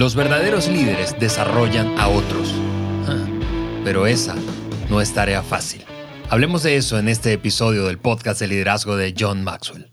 Los 0.00 0.14
verdaderos 0.14 0.66
líderes 0.66 1.14
desarrollan 1.20 1.98
a 1.98 2.08
otros. 2.08 2.54
Ah, 3.06 3.22
pero 3.84 4.06
esa 4.06 4.34
no 4.88 5.02
es 5.02 5.12
tarea 5.12 5.42
fácil. 5.42 5.84
Hablemos 6.30 6.62
de 6.62 6.76
eso 6.76 6.98
en 6.98 7.06
este 7.06 7.34
episodio 7.34 7.84
del 7.84 7.98
podcast 7.98 8.40
de 8.40 8.48
liderazgo 8.48 8.96
de 8.96 9.14
John 9.14 9.44
Maxwell. 9.44 9.92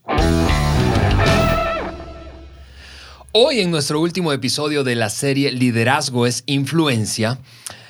Hoy 3.33 3.59
en 3.59 3.69
nuestro 3.69 3.99
último 3.99 4.31
episodio 4.31 4.85
de 4.85 4.95
la 4.95 5.09
serie 5.09 5.51
Liderazgo 5.51 6.25
es 6.25 6.43
Influencia, 6.45 7.39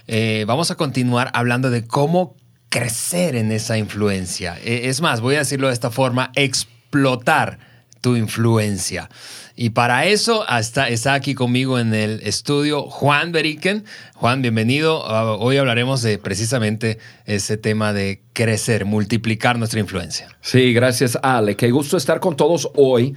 eh, 0.07 0.43
vamos 0.47 0.71
a 0.71 0.75
continuar 0.75 1.29
hablando 1.35 1.69
de 1.69 1.85
cómo 1.85 2.35
crecer 2.69 3.35
en 3.35 3.51
esa 3.51 3.77
influencia. 3.77 4.57
Eh, 4.63 4.89
es 4.89 5.01
más, 5.01 5.21
voy 5.21 5.35
a 5.35 5.39
decirlo 5.39 5.67
de 5.67 5.73
esta 5.73 5.91
forma, 5.91 6.31
explotar 6.33 7.59
tu 8.01 8.15
influencia. 8.15 9.09
Y 9.55 9.71
para 9.71 10.05
eso 10.05 10.45
está, 10.47 10.87
está 10.89 11.13
aquí 11.13 11.33
conmigo 11.33 11.79
en 11.79 11.93
el 11.93 12.21
estudio 12.23 12.83
Juan 12.83 13.31
Beriken. 13.31 13.85
Juan, 14.13 14.41
bienvenido. 14.41 15.03
Ah, 15.09 15.33
hoy 15.33 15.57
hablaremos 15.57 16.01
de 16.01 16.17
precisamente 16.19 16.99
ese 17.25 17.57
tema 17.57 17.91
de 17.91 18.21
crecer, 18.33 18.85
multiplicar 18.85 19.57
nuestra 19.57 19.79
influencia. 19.79 20.27
Sí, 20.41 20.73
gracias 20.73 21.17
Ale. 21.23 21.55
Qué 21.55 21.71
gusto 21.71 21.97
estar 21.97 22.19
con 22.19 22.35
todos 22.35 22.69
hoy. 22.75 23.15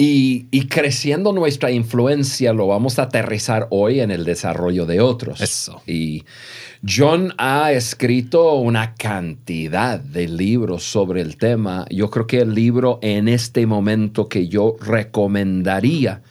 Y, 0.00 0.68
creciendo 0.68 1.32
nuestra 1.32 1.72
influencia 1.72 2.52
lo 2.52 2.68
vamos 2.68 3.00
a 3.00 3.02
aterrizar 3.02 3.66
hoy 3.70 3.98
en 3.98 4.12
el 4.12 4.24
desarrollo 4.24 4.86
de 4.86 5.00
otros. 5.00 5.40
Eso. 5.40 5.82
Y 5.88 6.24
John 6.88 7.34
ha 7.36 7.72
escrito 7.72 8.54
una 8.54 8.94
cantidad 8.94 9.98
de 9.98 10.28
libros 10.28 10.84
sobre 10.84 11.20
el 11.20 11.36
tema. 11.36 11.84
Yo 11.90 12.10
creo 12.10 12.28
que 12.28 12.38
el 12.38 12.54
libro 12.54 13.00
en 13.02 13.26
este 13.26 13.66
momento 13.66 14.28
que 14.28 14.46
yo 14.46 14.76
recomendaría 14.80 16.22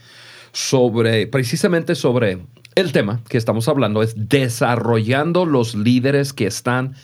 sobre, 0.53 1.27
precisamente 1.27 1.95
sobre 1.95 2.39
el 2.75 2.93
tema 2.93 3.21
que 3.27 3.37
estamos 3.37 3.67
hablando 3.67 4.01
es 4.01 4.13
desarrollando 4.15 5.45
los 5.45 5.75
líderes 5.75 6.31
que 6.31 6.47
están 6.47 6.95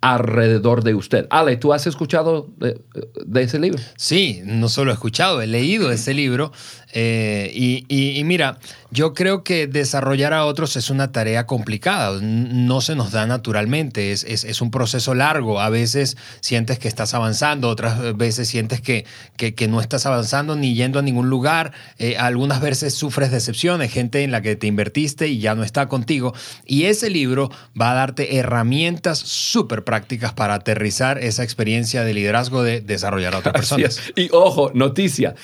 alrededor 0.00 0.84
de 0.84 0.94
usted. 0.94 1.26
Ale, 1.30 1.56
¿tú 1.56 1.72
has 1.72 1.86
escuchado 1.86 2.48
de, 2.58 3.42
ese 3.42 3.58
libro? 3.58 3.82
Sí, 3.96 4.40
no 4.44 4.68
solo 4.68 4.90
he 4.90 4.94
escuchado, 4.94 5.42
he 5.42 5.46
leído 5.46 5.90
ese 5.90 6.14
libro. 6.14 6.52
Eh, 6.92 7.50
y, 7.54 8.22
mira, 8.24 8.58
yo 8.90 9.14
creo 9.14 9.42
que 9.42 9.66
desarrollar 9.66 10.32
a 10.32 10.44
otros 10.44 10.76
es 10.76 10.90
una 10.90 11.12
tarea 11.12 11.46
complicada, 11.46 12.18
no 12.22 12.80
se 12.80 12.94
nos 12.94 13.12
da 13.12 13.26
naturalmente, 13.26 14.12
es, 14.12 14.24
es, 14.24 14.60
un 14.60 14.70
proceso 14.70 15.14
largo. 15.14 15.60
A 15.60 15.70
veces 15.70 16.16
sientes 16.40 16.78
que 16.78 16.88
estás 16.88 17.14
avanzando, 17.14 17.68
otras 17.68 18.16
veces 18.16 18.48
sientes 18.48 18.80
que, 18.80 19.04
que, 19.36 19.68
no 19.68 19.80
estás 19.80 20.06
avanzando 20.06 20.56
ni 20.56 20.74
yendo 20.74 20.98
a 20.98 21.02
ningún 21.02 21.28
lugar. 21.28 21.72
Eh, 21.98 22.16
algunas 22.16 22.60
veces 22.60 22.94
sufres 22.94 23.30
decepciones, 23.30 23.92
gente 23.92 24.22
en 24.22 24.30
la 24.30 24.40
que 24.40 24.56
te 24.56 24.66
invertiste 24.66 25.28
y 25.28 25.40
ya 25.40 25.54
no 25.54 25.62
está 25.62 25.88
contigo. 25.88 26.34
Y 26.64 26.84
ese 26.84 27.10
libro 27.10 27.50
va 27.78 27.92
a 27.92 27.94
darte 27.94 28.36
herramientas 28.36 29.18
súper 29.18 29.84
prácticas 29.84 30.32
para 30.32 30.54
aterrizar 30.54 31.18
esa 31.18 31.42
experiencia 31.42 32.04
de 32.04 32.14
liderazgo 32.14 32.62
de 32.62 32.80
desarrollar 32.80 33.34
a 33.34 33.38
otras 33.38 33.52
personas. 33.52 34.00
Y 34.16 34.28
ojo, 34.32 34.70
noticia, 34.74 35.34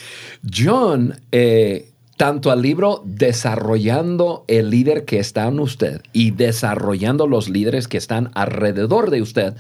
John... 0.43 1.21
Eh, 1.33 1.92
tanto 2.23 2.53
al 2.53 2.63
libro 2.63 3.03
Desarrollando 3.05 4.45
el 4.47 4.71
líder 4.71 5.05
que 5.05 5.19
está 5.19 5.49
en 5.49 5.59
usted 5.59 6.03
y 6.13 6.31
desarrollando 6.31 7.27
los 7.27 7.49
líderes 7.49 7.89
que 7.89 7.99
están 7.99 8.31
alrededor 8.35 9.11
de 9.11 9.23
usted, 9.23 9.57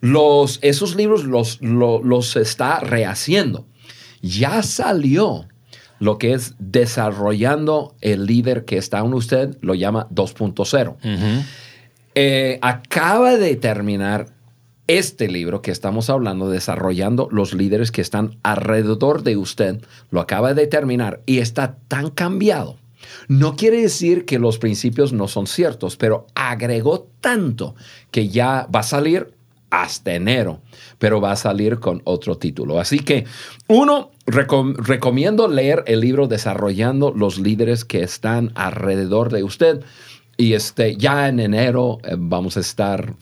los, 0.00 0.58
esos 0.60 0.96
libros 0.96 1.24
los, 1.24 1.62
los, 1.62 2.36
está 2.36 2.78
rehaciendo. 2.80 3.64
Ya 4.20 4.62
salió 4.62 5.48
lo 5.98 6.18
que 6.18 6.34
es 6.34 6.56
desarrollando 6.58 7.94
el 8.02 8.26
líder 8.26 8.66
que 8.66 8.76
está 8.76 8.98
en 8.98 9.14
usted, 9.14 9.56
lo 9.62 9.74
llama 9.74 10.06
2.0. 10.10 10.96
Eh, 12.14 12.58
acaba 12.60 13.38
de 13.38 13.56
terminar 13.56 14.33
este 14.86 15.28
libro 15.28 15.62
que 15.62 15.70
estamos 15.70 16.10
hablando, 16.10 16.50
desarrollando 16.50 17.28
los 17.30 17.54
líderes 17.54 17.90
que 17.90 18.00
están 18.00 18.38
alrededor 18.42 19.22
de 19.22 19.36
usted, 19.36 19.82
lo 20.10 20.20
acaba 20.20 20.54
de 20.54 20.66
terminar 20.66 21.20
y 21.26 21.38
está 21.38 21.76
tan 21.88 22.10
cambiado. 22.10 22.76
No 23.28 23.56
quiere 23.56 23.82
decir 23.82 24.24
que 24.24 24.38
los 24.38 24.58
principios 24.58 25.12
no 25.12 25.28
son 25.28 25.46
ciertos, 25.46 25.96
pero 25.96 26.26
agregó 26.34 27.08
tanto 27.20 27.74
que 28.10 28.28
ya 28.28 28.68
va 28.74 28.80
a 28.80 28.84
salir 28.84 29.34
hasta 29.70 30.14
enero, 30.14 30.60
pero 30.98 31.20
va 31.20 31.32
a 31.32 31.36
salir 31.36 31.80
con 31.80 32.00
otro 32.04 32.38
título. 32.38 32.78
Así 32.78 33.00
que, 33.00 33.24
uno, 33.66 34.10
recomiendo 34.26 35.48
leer 35.48 35.82
el 35.86 36.00
libro 36.00 36.28
Desarrollando 36.28 37.12
los 37.12 37.38
líderes 37.38 37.84
que 37.84 38.02
están 38.02 38.52
alrededor 38.54 39.32
de 39.32 39.42
usted. 39.42 39.82
Y 40.36 40.54
este, 40.54 40.96
ya 40.96 41.28
en 41.28 41.40
enero 41.40 41.98
eh, 42.04 42.14
vamos 42.16 42.56
a 42.56 42.60
estar 42.60 43.14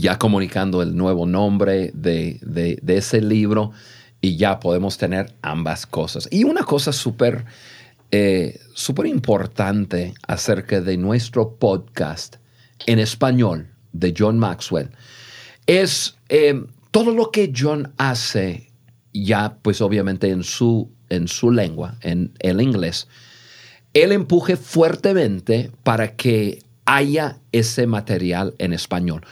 ya 0.00 0.18
comunicando 0.18 0.82
el 0.82 0.96
nuevo 0.96 1.26
nombre 1.26 1.90
de, 1.94 2.80
ese 2.86 3.20
libro 3.20 3.72
y 4.20 4.36
ya 4.36 4.60
podemos 4.60 4.98
tener 4.98 5.34
ambas 5.42 5.86
cosas. 5.86 6.28
Y 6.30 6.44
una 6.44 6.64
cosa 6.64 6.92
súper 6.92 7.44
eh, 8.10 8.60
importante 9.04 10.14
acerca 10.26 10.80
de 10.80 10.96
nuestro 10.96 11.54
podcast 11.56 12.36
en 12.86 12.98
español 12.98 13.68
de 13.92 14.14
John 14.16 14.38
Maxwell 14.38 14.90
es 15.66 16.16
eh, 16.28 16.62
todo 16.90 17.12
lo 17.12 17.30
que 17.30 17.52
John 17.56 17.92
hace 17.96 18.70
ya 19.12 19.58
pues 19.62 19.80
obviamente 19.80 20.30
en 20.30 20.44
su, 20.44 20.90
en 21.08 21.28
su 21.28 21.50
lengua, 21.50 21.96
en 22.02 22.32
el 22.38 22.60
inglés, 22.60 23.08
él 23.94 24.12
empuje 24.12 24.56
fuertemente 24.56 25.70
para 25.82 26.14
que 26.14 26.62
haya 26.84 27.38
ese 27.52 27.86
material 27.86 28.54
en 28.58 28.72
español. 28.72 29.24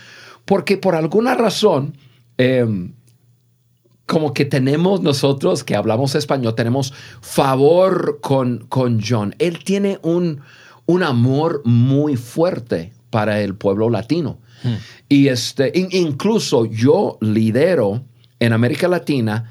Porque 0.48 0.78
por 0.78 0.94
alguna 0.94 1.34
razón, 1.34 1.94
em, 2.38 2.94
como 4.06 4.32
que 4.32 4.47
tenemos 4.47 5.03
nosotros 5.03 5.62
que 5.62 5.76
hablamos 5.76 6.14
español, 6.14 6.54
tenemos 6.54 6.94
favor 7.20 8.20
con, 8.22 8.64
con 8.70 9.03
John. 9.06 9.34
Él 9.38 9.62
tiene 9.62 9.98
un, 10.03 10.41
un 10.86 11.03
amor 11.03 11.60
muy 11.66 12.16
fuerte 12.16 12.94
para 13.10 13.42
el 13.42 13.56
pueblo 13.56 13.91
latino. 13.91 14.38
Hmm. 14.62 14.76
Y 15.10 15.28
este, 15.28 15.70
incluso 15.75 16.65
yo 16.65 17.19
lidero 17.20 18.03
en 18.41 18.54
América 18.54 18.88
Latina 18.88 19.50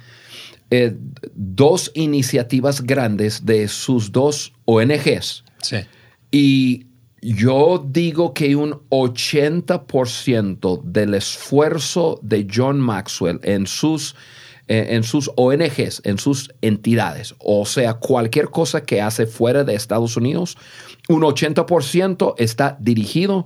eh, 0.71 0.97
dos 1.35 1.91
iniciativas 1.93 2.81
grandes 2.81 3.45
de 3.45 3.67
sus 3.67 4.11
dos 4.11 4.51
ONGs. 4.65 5.43
Sí. 5.61 5.77
Y 6.31 6.86
yo 7.21 7.83
digo 7.87 8.33
que 8.33 8.55
un 8.55 8.81
80% 8.89 10.81
del 10.83 11.13
esfuerzo 11.15 12.19
de 12.21 12.47
John 12.53 12.79
Maxwell 12.79 13.39
en 13.43 13.65
sus, 13.65 14.15
eh, 14.67 14.87
en 14.91 15.03
sus 15.03 15.31
ONGs, 15.35 16.01
en 16.03 16.19
sus 16.19 16.53
entidades, 16.61 17.35
o 17.39 17.65
sea, 17.65 17.95
cualquier 17.95 18.49
cosa 18.49 18.83
que 18.83 19.01
hace 19.01 19.25
fuera 19.25 19.63
de 19.63 19.73
Estados 19.73 20.15
Unidos, 20.15 20.57
un 21.09 21.21
80% 21.21 22.35
está 22.37 22.77
dirigido 22.79 23.45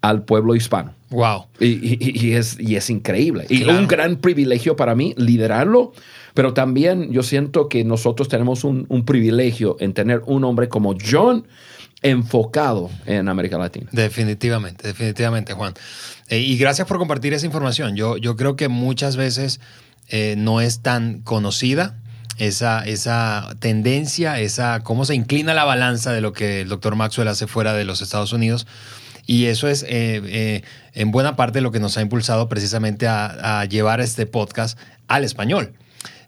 al 0.00 0.24
pueblo 0.24 0.54
hispano. 0.54 0.94
Wow. 1.10 1.46
Y, 1.58 2.32
es, 2.32 2.58
y 2.58 2.76
es, 2.76 2.88
increíble. 2.88 3.46
Y 3.50 3.64
un 3.64 3.86
gran 3.86 4.16
privilegio 4.16 4.76
para 4.76 4.94
mí 4.94 5.14
liderarlo, 5.18 5.92
pero 6.32 6.54
también 6.54 7.12
yo 7.12 7.22
siento 7.22 7.68
que 7.68 7.84
nosotros 7.84 8.28
tenemos 8.28 8.64
un, 8.64 8.86
un 8.88 9.04
privilegio 9.04 9.76
en 9.80 9.92
tener 9.92 10.22
un 10.24 10.44
hombre 10.44 10.68
como 10.68 10.94
John 10.98 11.46
enfocado 12.02 12.90
en 13.06 13.28
América 13.28 13.58
Latina. 13.58 13.88
Definitivamente, 13.92 14.86
definitivamente, 14.86 15.52
Juan. 15.52 15.74
Eh, 16.28 16.38
y 16.38 16.56
gracias 16.56 16.86
por 16.88 16.98
compartir 16.98 17.34
esa 17.34 17.46
información. 17.46 17.96
Yo, 17.96 18.16
yo 18.16 18.36
creo 18.36 18.56
que 18.56 18.68
muchas 18.68 19.16
veces 19.16 19.60
eh, 20.08 20.34
no 20.38 20.60
es 20.60 20.80
tan 20.80 21.20
conocida 21.20 21.96
esa, 22.38 22.84
esa 22.86 23.54
tendencia, 23.58 24.40
esa 24.40 24.80
cómo 24.80 25.04
se 25.04 25.14
inclina 25.14 25.52
la 25.52 25.64
balanza 25.64 26.12
de 26.12 26.20
lo 26.20 26.32
que 26.32 26.62
el 26.62 26.68
doctor 26.68 26.96
Maxwell 26.96 27.28
hace 27.28 27.46
fuera 27.46 27.74
de 27.74 27.84
los 27.84 28.00
Estados 28.00 28.32
Unidos. 28.32 28.66
Y 29.26 29.46
eso 29.46 29.68
es 29.68 29.84
eh, 29.86 30.62
en 30.94 31.10
buena 31.10 31.36
parte 31.36 31.60
lo 31.60 31.70
que 31.70 31.80
nos 31.80 31.96
ha 31.98 32.00
impulsado 32.00 32.48
precisamente 32.48 33.06
a, 33.06 33.60
a 33.60 33.64
llevar 33.66 34.00
este 34.00 34.26
podcast 34.26 34.78
al 35.06 35.24
español. 35.24 35.74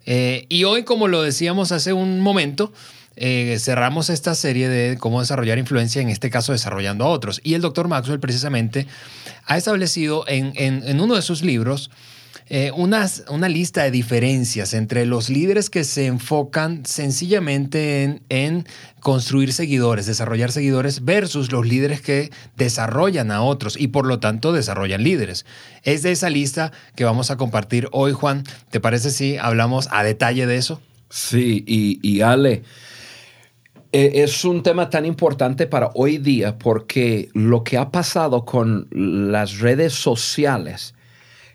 y 0.04 0.64
hoy, 0.64 0.84
como 0.84 1.08
lo 1.08 1.22
decíamos 1.22 1.72
hace 1.72 1.92
un 1.92 2.20
momento, 2.20 2.72
eh, 3.16 3.58
cerramos 3.60 4.10
esta 4.10 4.34
serie 4.34 4.68
de 4.68 4.96
cómo 4.98 5.20
desarrollar 5.20 5.58
influencia, 5.58 6.00
en 6.00 6.08
este 6.08 6.30
caso 6.30 6.52
desarrollando 6.52 7.04
a 7.04 7.08
otros. 7.08 7.40
Y 7.44 7.54
el 7.54 7.60
doctor 7.60 7.88
Maxwell 7.88 8.20
precisamente 8.20 8.86
ha 9.46 9.56
establecido 9.56 10.24
en, 10.28 11.00
uno 11.00 11.14
de 11.14 11.22
sus 11.22 11.42
libros 11.42 11.90
eh, 12.48 12.70
una, 12.74 13.08
lista 13.48 13.84
de 13.84 13.90
diferencias 13.90 14.74
entre 14.74 15.06
los 15.06 15.30
líderes 15.30 15.70
que 15.70 15.84
se 15.84 16.06
enfocan 16.06 16.84
sencillamente 16.84 18.20
en, 18.28 18.66
construir 19.00 19.52
seguidores, 19.52 20.06
desarrollar 20.06 20.52
seguidores, 20.52 21.04
versus 21.04 21.50
los 21.50 21.66
líderes 21.66 22.02
que 22.02 22.30
desarrollan 22.56 23.30
a 23.30 23.42
otros 23.42 23.80
y 23.80 23.88
por 23.88 24.06
lo 24.06 24.20
tanto 24.20 24.52
desarrollan 24.52 25.02
líderes. 25.02 25.46
Es 25.82 26.02
de 26.02 26.12
esa 26.12 26.30
lista 26.30 26.72
que 26.94 27.04
vamos 27.04 27.30
a 27.30 27.36
compartir 27.36 27.88
hoy, 27.92 28.12
Juan. 28.12 28.44
¿Te 28.70 28.80
parece 28.80 29.10
si 29.10 29.38
hablamos 29.38 29.88
a 29.90 30.02
detalle 30.02 30.46
de 30.46 30.56
eso? 30.56 30.80
Sí, 31.08 31.64
y, 31.66 32.00
y 32.02 32.22
Ale, 32.22 32.62
es 33.92 34.44
un 34.44 34.62
tema 34.62 34.88
tan 34.88 35.04
importante 35.04 35.66
para 35.66 35.90
hoy 35.94 36.16
día 36.16 36.58
porque 36.58 37.28
lo 37.34 37.62
que 37.62 37.76
ha 37.76 37.90
pasado 37.90 38.44
con 38.44 38.88
las 38.90 39.58
redes 39.58 39.92
sociales, 39.92 40.94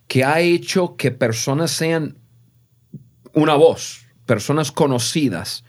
que 0.08 0.24
ha 0.24 0.40
hecho 0.40 0.96
que 0.96 1.12
personas 1.12 1.72
sean 1.72 2.18
una 3.34 3.56
voz, 3.56 4.06
personas 4.26 4.72
conocidas, 4.72 5.64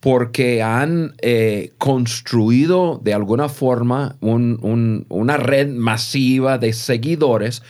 porque 0.00 0.62
han 0.62 1.14
eh, 1.22 1.72
construido 1.78 3.00
de 3.02 3.14
alguna 3.14 3.48
forma 3.48 4.16
una 4.20 5.36
red 5.36 5.68
masiva 5.68 6.58
de 6.58 6.72
seguidores, 6.72 7.62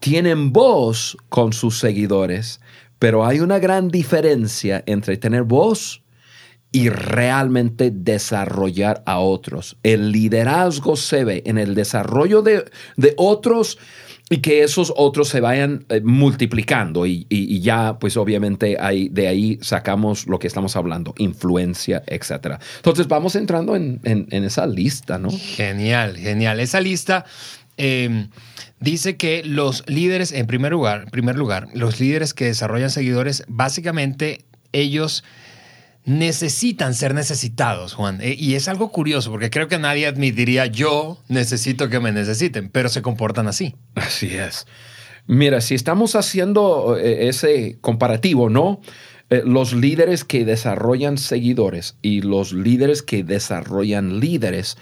tienen 0.00 0.52
voz 0.52 1.16
con 1.28 1.52
sus 1.52 1.78
seguidores, 1.78 2.60
pero 2.98 3.26
hay 3.26 3.40
una 3.40 3.58
gran 3.58 3.88
diferencia 3.88 4.82
entre 4.86 5.16
tener 5.16 5.42
voz 5.42 6.02
y 6.76 6.90
realmente 6.90 7.90
desarrollar 7.90 9.02
a 9.06 9.18
otros. 9.18 9.78
El 9.82 10.12
liderazgo 10.12 10.94
se 10.96 11.24
ve 11.24 11.42
en 11.46 11.56
el 11.56 11.74
desarrollo 11.74 12.42
de, 12.42 12.64
otros 13.16 13.78
y 14.28 14.42
que 14.42 14.62
esos 14.62 14.92
otros 14.94 15.30
se 15.30 15.40
vayan 15.40 15.86
eh, 15.88 16.02
multiplicando 16.04 17.06
y, 17.06 17.60
ya 17.62 17.98
pues 17.98 18.18
obviamente 18.18 18.76
ahí, 18.78 19.08
de 19.08 19.26
ahí 19.26 19.58
sacamos 19.62 20.26
lo 20.26 20.38
que 20.38 20.48
estamos 20.48 20.76
hablando, 20.76 21.14
influencia, 21.16 22.02
etc. 22.08 22.60
Entonces 22.76 23.08
vamos 23.08 23.36
entrando 23.36 23.74
en, 23.74 24.28
esa 24.30 24.66
lista, 24.66 25.16
¿no? 25.16 25.30
Genial, 25.30 26.18
genial. 26.18 26.60
Esa 26.60 26.82
lista 26.82 27.24
em, 27.78 28.28
dice 28.80 29.16
que 29.16 29.42
los 29.44 29.82
líderes, 29.86 30.30
en 30.30 30.46
primer 30.46 30.72
lugar, 30.72 31.04
en 31.04 31.10
primer 31.10 31.36
lugar, 31.36 31.68
los 31.72 32.00
líderes 32.00 32.34
que 32.34 32.44
desarrollan 32.44 32.90
seguidores, 32.90 33.44
básicamente 33.48 34.44
ellos 34.72 35.24
necesitan 36.06 36.94
ser 36.94 37.14
necesitados, 37.14 37.92
Juan. 37.92 38.20
E, 38.22 38.34
y 38.38 38.54
es 38.54 38.68
algo 38.68 38.90
curioso 38.90 39.30
porque 39.30 39.50
creo 39.50 39.68
que 39.68 39.78
nadie 39.78 40.06
admitiría 40.06 40.66
yo 40.66 41.18
necesito 41.28 41.90
que 41.90 42.00
me 42.00 42.12
necesiten, 42.12 42.70
pero 42.70 42.88
se 42.88 43.02
comportan 43.02 43.48
así. 43.48 43.74
Así 43.96 44.34
es. 44.34 44.66
Mira, 45.26 45.60
si 45.60 45.74
estamos 45.74 46.14
haciendo 46.14 46.96
eh, 46.96 47.28
ese 47.28 47.78
comparativo, 47.80 48.48
¿no? 48.48 48.80
Eh, 49.28 49.42
los 49.44 49.72
líderes 49.72 50.24
que 50.24 50.44
desarrollan 50.44 51.18
seguidores 51.18 51.96
y 52.00 52.22
los 52.22 52.52
líderes 52.52 53.02
que 53.02 53.24
desarrollan 53.24 54.20
líderes, 54.20 54.78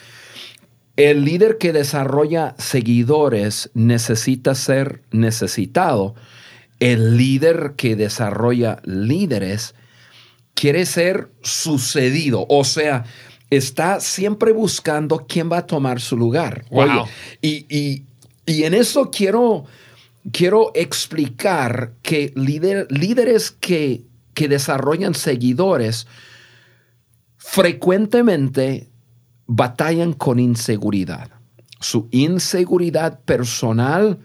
el 0.97 1.25
líder 1.25 1.57
que 1.57 1.73
desarrolla 1.73 2.55
seguidores 2.59 3.71
necesita 3.73 4.55
ser 4.55 5.01
necesitado. 5.11 6.15
El 6.81 7.17
líder 7.17 7.73
que 7.77 7.97
desarrolla 7.97 8.83
líderes 8.85 9.75
quiere 10.55 10.87
ser 10.87 11.31
sucedido, 11.43 12.47
o 12.49 12.65
sea, 12.65 13.05
está 13.51 14.01
siempre 14.01 14.53
buscando 14.53 15.27
quién 15.29 15.51
va 15.51 15.59
a 15.59 15.67
tomar 15.67 16.01
su 16.01 16.17
lugar. 16.17 16.65
y, 17.41 18.05
en 18.47 18.75
eso 18.75 19.11
quiero, 19.11 19.65
quiero 20.33 20.71
explicar 20.75 21.95
que 22.03 22.33
líderes 22.37 23.51
que, 23.51 24.05
que 24.35 24.49
desarrollan 24.49 25.15
seguidores 25.15 26.07
frecuentemente 27.37 28.91
batallan 29.47 30.13
con 30.13 30.39
inseguridad. 30.41 31.31
Su 31.81 32.09
inseguridad 32.11 33.21
personal 33.21 34.19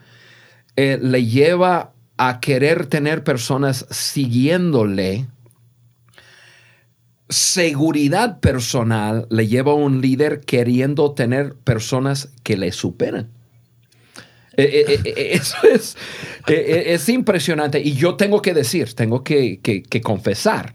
eh, 0.75 0.97
le 1.01 1.25
lleva 1.25 1.93
a 2.17 2.39
querer 2.39 2.85
tener 2.87 3.23
personas 3.23 3.85
siguiéndole 3.89 5.27
seguridad 7.29 8.39
personal 8.39 9.27
le 9.29 9.47
lleva 9.47 9.71
a 9.71 9.75
un 9.75 10.01
líder 10.01 10.41
queriendo 10.41 11.13
tener 11.13 11.53
personas 11.55 12.29
que 12.43 12.57
le 12.57 12.71
superan. 12.71 13.29
Eh, 14.57 14.85
eh, 14.87 14.99
eh, 15.05 15.29
eso 15.33 15.57
es, 15.71 15.95
es, 16.47 17.09
impresionante. 17.09 17.79
Y 17.79 17.93
yo 17.93 18.15
tengo 18.15 18.41
que 18.41 18.53
decir, 18.53 18.93
tengo 18.93 19.23
que, 19.23 19.61
confesar 20.03 20.73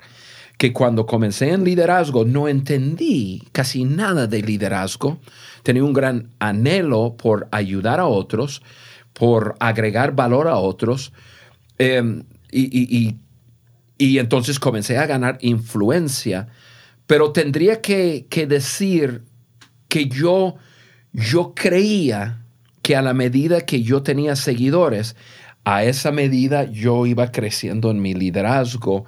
que 0.57 0.73
cuando 0.73 1.05
comencé 1.05 1.51
en 1.51 1.65
liderazgo 1.65 2.25
no 2.25 2.47
entendí 2.47 3.43
casi 3.53 3.85
nada 3.85 4.29
de 4.29 4.41
liderazgo. 4.41 5.19
Tenía 5.65 5.83
un 5.83 5.93
gran 5.93 6.31
anhelo 6.39 7.17
por 7.17 7.49
ayudar 7.51 7.99
a 7.99 8.07
otros, 8.07 8.63
por 9.13 9.57
agregar 9.59 10.15
valor 10.15 10.47
a 10.47 10.57
otros. 10.57 11.13
Em, 11.79 12.23
y 12.53 13.17
entonces 13.99 14.59
comencé 14.59 14.99
a 14.99 15.07
ganar 15.07 15.39
influencia, 15.41 16.49
pero 17.07 17.33
tendría 17.33 17.81
que, 17.81 18.27
decir 18.49 19.23
que 19.89 20.07
yo, 20.07 20.57
yo 21.13 21.55
creía 21.55 22.43
que 22.83 22.97
a 22.97 23.03
la 23.03 23.15
medida 23.15 23.61
que 23.61 23.83
yo 23.83 24.03
tenía 24.03 24.37
seguidores, 24.37 25.17
a 25.65 25.85
esa 25.85 26.11
medida 26.11 26.65
yo 26.65 27.07
iba 27.07 27.31
creciendo 27.31 27.91
en 27.91 28.03
mi 28.03 28.15
liderazgo 28.15 29.05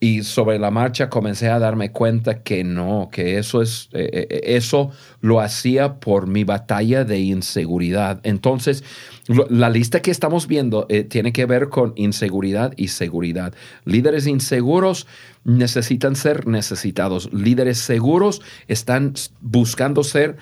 y 0.00 0.22
sobre 0.22 0.60
la 0.60 0.70
marcha 0.70 1.10
comencé 1.10 1.48
a 1.48 1.58
darme 1.58 1.90
cuenta 1.90 2.42
que 2.42 2.62
no, 2.62 3.08
que 3.10 3.36
eso 3.38 3.60
es 3.60 3.88
eh, 3.92 4.08
eh, 4.12 4.26
eh, 4.30 4.40
eso 4.56 4.92
lo 5.20 5.40
hacía 5.40 5.96
por 5.96 6.28
mi 6.28 6.44
batalla 6.44 7.04
de 7.04 7.18
inseguridad. 7.18 8.20
Entonces, 8.22 8.84
la 9.26 9.68
lista 9.70 10.00
que 10.00 10.12
estamos 10.12 10.46
viendo 10.46 10.86
tiene 11.10 11.32
que 11.32 11.44
ver 11.44 11.68
con 11.68 11.92
inseguridad 11.96 12.72
y 12.76 12.88
seguridad. 12.88 13.52
Líderes 13.84 14.26
inseguros 14.26 15.06
necesitan 15.44 16.16
ser 16.16 16.46
necesitados. 16.46 17.30
Líderes 17.32 17.78
seguros 17.78 18.40
están 18.68 19.12
buscando 19.40 20.02
ser 20.02 20.38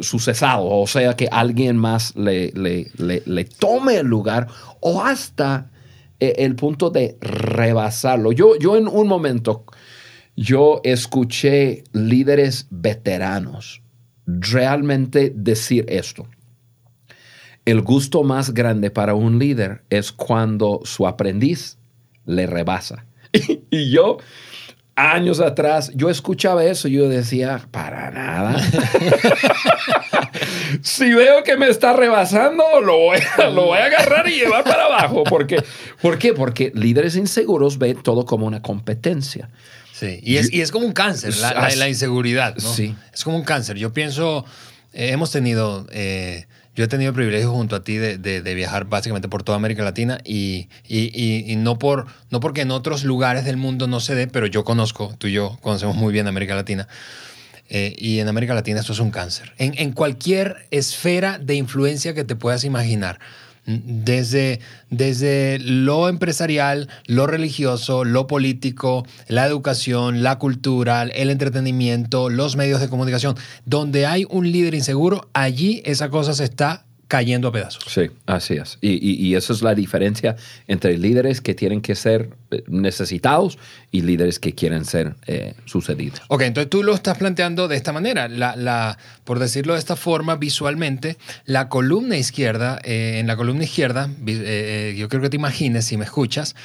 sucesados, 0.00 0.68
o 0.70 0.86
sea, 0.86 1.16
que 1.16 1.26
alguien 1.32 1.76
más 1.76 2.14
le, 2.14 2.52
le, 2.52 2.92
le 3.24 3.44
tome 3.44 3.96
el 3.96 4.06
lugar 4.06 4.46
o 4.80 5.02
hasta 5.02 5.70
el 6.20 6.56
punto 6.56 6.90
de 6.90 7.16
rebasarlo. 7.20 8.32
Yo, 8.32 8.58
yo 8.58 8.76
en 8.76 8.88
un 8.88 9.08
momento, 9.08 9.64
yo 10.36 10.80
escuché 10.84 11.84
líderes 11.92 12.66
veteranos 12.70 13.82
realmente 14.26 15.32
decir 15.34 15.86
esto. 15.88 16.26
El 17.64 17.80
gusto 17.80 18.22
más 18.22 18.54
grande 18.54 18.90
para 18.90 19.14
un 19.14 19.38
líder 19.38 19.82
es 19.90 20.12
cuando 20.12 20.80
su 20.84 21.06
aprendiz 21.06 21.78
le 22.24 22.46
rebasa. 22.46 23.06
y 23.70 23.90
yo 23.90 24.18
años 24.96 25.40
atrás, 25.40 25.92
yo 25.94 26.08
escuchaba 26.08 26.64
eso 26.64 26.88
y 26.88 26.92
yo 26.92 27.08
decía, 27.08 27.68
para 27.70 28.10
nada. 28.10 28.56
si 30.82 31.12
veo 31.12 31.42
que 31.42 31.56
me 31.56 31.68
está 31.68 31.92
rebasando, 31.92 32.80
lo 32.80 32.98
voy, 32.98 33.18
a, 33.38 33.44
lo 33.46 33.66
voy 33.66 33.78
a 33.78 33.86
agarrar 33.86 34.28
y 34.28 34.38
llevar 34.38 34.64
para 34.64 34.84
abajo. 34.84 35.24
Porque, 35.24 35.62
¿Por 36.00 36.18
qué? 36.18 36.32
Porque 36.32 36.72
líderes 36.74 37.16
inseguros 37.16 37.78
ven 37.78 38.02
todo 38.02 38.24
como 38.24 38.46
una 38.46 38.62
competencia. 38.62 39.48
Sí, 39.92 40.20
y 40.22 40.36
es, 40.36 40.52
y 40.52 40.60
es 40.60 40.70
como 40.70 40.86
un 40.86 40.92
cáncer, 40.92 41.34
la, 41.38 41.70
la, 41.74 41.88
inseguridad. 41.88 42.54
¿no? 42.56 42.72
Sí. 42.72 42.94
Es 43.14 43.24
como 43.24 43.38
un 43.38 43.44
cáncer. 43.44 43.78
Yo 43.78 43.92
pienso, 43.92 44.44
eh, 44.92 45.10
hemos 45.12 45.30
tenido... 45.30 45.86
Eh, 45.90 46.46
yo 46.76 46.84
he 46.84 46.88
tenido 46.88 47.08
el 47.08 47.14
privilegio 47.14 47.50
junto 47.52 47.74
a 47.74 47.82
ti 47.82 47.96
de, 47.96 48.54
viajar 48.54 48.84
básicamente 48.84 49.28
por 49.30 49.42
toda 49.42 49.56
América 49.56 49.82
Latina 49.82 50.18
y, 50.24 50.68
no, 51.56 51.78
por, 51.78 52.06
no 52.30 52.38
porque 52.38 52.60
en 52.60 52.70
otros 52.70 53.02
lugares 53.02 53.46
del 53.46 53.56
mundo 53.56 53.86
no 53.86 53.98
se 53.98 54.14
dé, 54.14 54.26
pero 54.26 54.46
yo 54.46 54.62
conozco, 54.62 55.14
tú 55.16 55.26
y 55.26 55.32
yo 55.32 55.58
conocemos 55.62 55.96
muy 55.96 56.12
bien 56.12 56.26
América 56.26 56.54
Latina. 56.54 56.86
Eh, 57.68 57.94
y 57.98 58.20
en 58.20 58.28
América 58.28 58.54
Latina 58.54 58.80
esto 58.80 58.92
es 58.92 59.00
un 59.00 59.10
cáncer. 59.10 59.52
En, 59.58 59.92
cualquier 59.92 60.66
esfera 60.70 61.38
de 61.38 61.54
influencia 61.54 62.14
que 62.14 62.24
te 62.24 62.36
puedas 62.36 62.64
imaginar 62.64 63.18
desde, 63.66 64.60
desde 64.90 65.58
lo 65.58 66.08
empresarial, 66.08 66.88
lo 67.06 67.26
religioso, 67.26 68.04
lo 68.04 68.28
político, 68.28 69.04
la 69.26 69.44
educación, 69.46 70.22
la 70.22 70.38
cultura, 70.38 71.02
el 71.02 71.30
entretenimiento, 71.30 72.30
los 72.30 72.56
medios 72.56 72.80
de 72.80 72.88
comunicación. 72.88 73.36
Donde 73.64 74.06
hay 74.06 74.24
un 74.30 74.50
líder 74.50 74.74
inseguro, 74.74 75.28
allí 75.32 75.82
esa 75.84 76.08
cosa 76.08 76.32
se 76.34 76.44
está 76.44 76.85
cayendo 77.08 77.48
a 77.48 77.52
pedazos. 77.52 77.84
Sí, 77.86 78.10
así 78.26 78.54
es. 78.54 78.78
Y, 78.80 78.96
y, 78.98 79.34
esa 79.36 79.52
es 79.52 79.62
la 79.62 79.74
diferencia 79.74 80.36
entre 80.66 80.98
líderes 80.98 81.40
que 81.40 81.54
tienen 81.54 81.80
que 81.80 81.94
ser 81.94 82.30
eh, 82.50 82.64
necesitados 82.66 83.58
y 83.92 84.02
líderes 84.02 84.38
que 84.38 84.54
quieren 84.54 84.84
ser 84.84 85.14
eh, 85.26 85.54
sucedidos. 85.66 86.20
Ok, 86.28 86.42
entonces 86.42 86.68
tú 86.68 86.82
lo 86.82 86.94
estás 86.94 87.16
planteando 87.18 87.68
de 87.68 87.76
esta 87.76 87.92
manera. 87.92 88.28
La, 88.28 88.56
la, 88.56 88.98
por 89.24 89.38
decirlo 89.38 89.74
de 89.74 89.78
esta 89.78 89.94
forma, 89.94 90.36
visualmente, 90.36 91.16
la 91.44 91.68
columna 91.68 92.16
izquierda, 92.16 92.80
eh, 92.82 93.18
en 93.18 93.26
la 93.26 93.36
columna 93.36 93.64
izquierda, 93.64 94.10
yo 94.18 95.08
creo 95.08 95.22
que 95.22 95.30
te 95.30 95.36
imagines, 95.36 95.84
si 95.84 95.96
me 95.96 96.04
escuchas, 96.04 96.56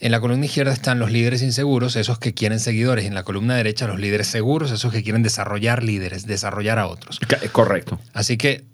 en 0.00 0.12
la 0.12 0.20
columna 0.20 0.46
izquierda 0.46 0.72
están 0.72 0.98
los 0.98 1.10
líderes 1.10 1.42
inseguros, 1.42 1.96
esos 1.96 2.18
que 2.18 2.34
quieren 2.34 2.60
seguidores. 2.60 3.06
En 3.06 3.14
la 3.14 3.22
columna 3.22 3.56
derecha, 3.56 3.86
los 3.86 3.98
líderes 3.98 4.28
seguros, 4.28 4.70
esos 4.70 4.92
que 4.92 5.02
quieren 5.02 5.22
desarrollar 5.22 5.82
líderes, 5.82 6.26
desarrollar 6.26 6.78
a 6.78 6.86
otros. 6.86 7.20
Correcto. 7.52 7.98
Así 8.12 8.36
que 8.36 8.64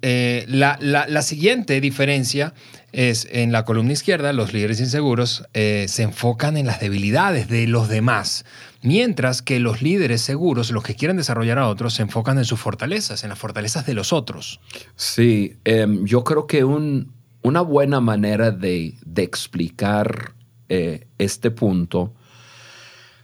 la, 0.48 0.76
la 0.80 1.04
la 1.14 1.22
siguiente 1.22 1.80
diferencia 1.80 2.54
es 2.92 3.26
en 3.30 3.52
la 3.52 3.64
columna 3.64 3.92
izquierda, 3.92 4.32
los 4.32 4.52
líderes 4.52 4.80
inseguros 4.80 5.44
eh, 5.54 5.86
se 5.88 6.02
enfocan 6.02 6.56
en 6.56 6.66
las 6.66 6.80
debilidades 6.80 7.48
de 7.48 7.66
los 7.66 7.88
demás, 7.88 8.44
mientras 8.82 9.42
que 9.42 9.60
los 9.60 9.80
líderes 9.80 10.20
seguros, 10.22 10.70
los 10.70 10.82
que 10.82 10.94
quieren 10.94 11.16
desarrollar 11.16 11.58
a 11.58 11.68
otros, 11.68 11.94
se 11.94 12.02
enfocan 12.02 12.38
en 12.38 12.44
sus 12.44 12.60
fortalezas, 12.60 13.22
en 13.22 13.30
las 13.30 13.38
fortalezas 13.38 13.86
de 13.86 13.94
los 13.94 14.12
otros. 14.12 14.60
Sí, 14.96 15.56
em, 15.64 16.04
yo 16.04 16.24
creo 16.24 16.46
que 16.46 16.64
una 16.64 17.60
buena 17.60 18.00
manera 18.00 18.50
de, 18.50 18.94
explicar 19.16 20.34
eh, 20.68 21.06
este 21.18 21.50
punto 21.50 22.14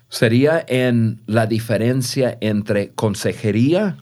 sería 0.08 0.64
en 0.68 1.22
la 1.26 1.46
diferencia 1.46 2.36
entre 2.40 2.90
consejería 2.90 3.98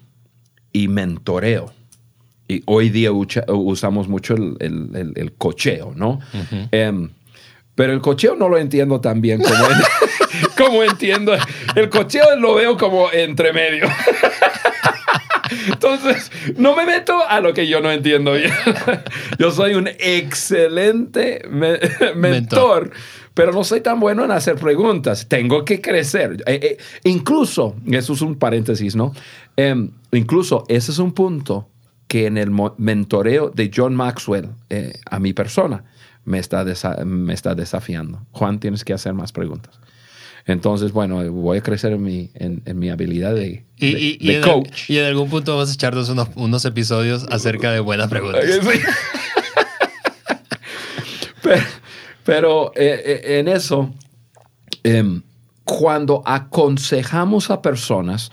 y 0.72 0.88
mentoreo. 0.88 1.72
Y 2.48 2.62
hoy 2.66 2.88
día 2.88 3.12
usamos 3.12 4.08
mucho 4.08 4.34
el, 4.34 5.34
cocheo, 5.36 5.92
¿no? 5.94 6.18
Em, 6.70 7.10
pero 7.74 7.92
el 7.92 8.00
cocheo 8.00 8.34
no 8.36 8.48
lo 8.48 8.56
entiendo 8.58 9.00
tan 9.00 9.20
bien 9.20 9.42
como, 9.42 9.66
como 10.56 10.82
entiendo. 10.82 11.34
El 11.76 11.90
cocheo 11.90 12.36
lo 12.36 12.54
veo 12.54 12.78
como 12.78 13.12
entre 13.12 13.52
medio. 13.52 13.86
Entonces, 15.66 16.30
no 16.56 16.76
me 16.76 16.86
meto 16.86 17.26
a 17.26 17.40
lo 17.40 17.52
que 17.54 17.66
yo 17.66 17.80
no 17.80 17.90
entiendo 17.90 18.32
bien. 18.32 18.52
Yo 19.38 19.50
soy 19.50 19.74
un 19.74 19.88
excelente 19.98 21.42
mentor, 22.16 22.90
pero 23.34 23.52
no 23.52 23.64
soy 23.64 23.80
tan 23.80 24.00
bueno 24.00 24.24
en 24.24 24.30
hacer 24.30 24.56
preguntas. 24.56 25.26
Tengo 25.28 25.64
que 25.64 25.80
crecer. 25.80 26.42
Eh, 26.46 26.60
eh, 26.62 26.78
incluso, 27.04 27.76
eso 27.90 28.12
es 28.12 28.20
un 28.20 28.36
paréntesis, 28.36 28.96
¿no? 28.96 29.12
Em, 29.56 29.90
incluso 30.12 30.64
ese 30.68 30.92
es 30.92 30.98
un 30.98 31.12
punto 31.12 31.68
que 32.08 32.26
en 32.26 32.38
el 32.38 32.50
mentoreo 32.78 33.50
de 33.50 33.70
John 33.74 33.94
Maxwell 33.94 34.48
eh, 34.70 34.94
a 35.08 35.18
mi 35.18 35.34
persona 35.34 35.84
me 36.24 36.38
está, 36.38 36.64
me 37.04 37.34
está 37.34 37.54
desafiando. 37.54 38.26
Juan, 38.32 38.60
tienes 38.60 38.84
que 38.84 38.92
hacer 38.92 39.14
más 39.14 39.32
preguntas. 39.32 39.78
Entonces, 40.48 40.92
bueno, 40.92 41.30
voy 41.30 41.58
a 41.58 41.60
crecer 41.60 41.92
en 41.92 42.02
mi, 42.02 42.30
en, 42.34 42.62
mi 42.78 42.88
habilidad 42.88 43.34
de, 43.34 43.66
coach. 44.42 44.88
y 44.88 44.96
en 44.96 45.04
algún 45.04 45.28
punto 45.28 45.52
vamos 45.52 45.68
a 45.68 45.74
echarnos 45.74 46.08
unos, 46.08 46.30
unos 46.36 46.64
episodios 46.64 47.26
acerca 47.30 47.70
de 47.70 47.80
buenas 47.80 48.08
preguntas. 48.08 48.44
pero, 52.24 52.72
eh, 52.76 53.02
eh, 53.04 53.38
en 53.40 53.48
eso, 53.48 53.92
em, 54.84 55.20
cuando 55.64 56.22
aconsejamos 56.24 57.50
a 57.50 57.60
personas, 57.60 58.32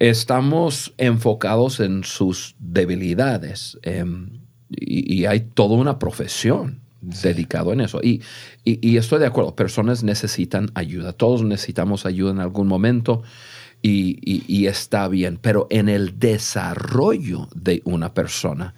estamos 0.00 0.92
enfocados 0.98 1.78
en 1.78 2.02
sus 2.02 2.56
debilidades 2.58 3.78
em, 3.82 4.40
y, 4.68 5.26
hay 5.26 5.40
toda 5.40 5.76
una 5.76 6.00
profesión 6.00 6.80
dedicada 7.00 7.72
en 7.72 7.80
eso. 7.80 8.00
Y, 8.02 8.22
y, 8.64 8.96
estoy 8.96 9.20
de 9.20 9.26
acuerdo, 9.26 9.54
personas 9.56 10.02
necesitan 10.02 10.70
ayuda, 10.74 11.12
todos 11.12 11.42
necesitamos 11.42 12.06
ayuda 12.06 12.32
en 12.32 12.40
algún 12.40 12.68
momento 12.68 13.22
y, 13.82 14.66
está 14.66 15.08
bien, 15.08 15.38
pero 15.40 15.66
en 15.70 15.88
el 15.88 16.18
desarrollo 16.18 17.48
de 17.54 17.82
una 17.84 18.12
persona, 18.12 18.74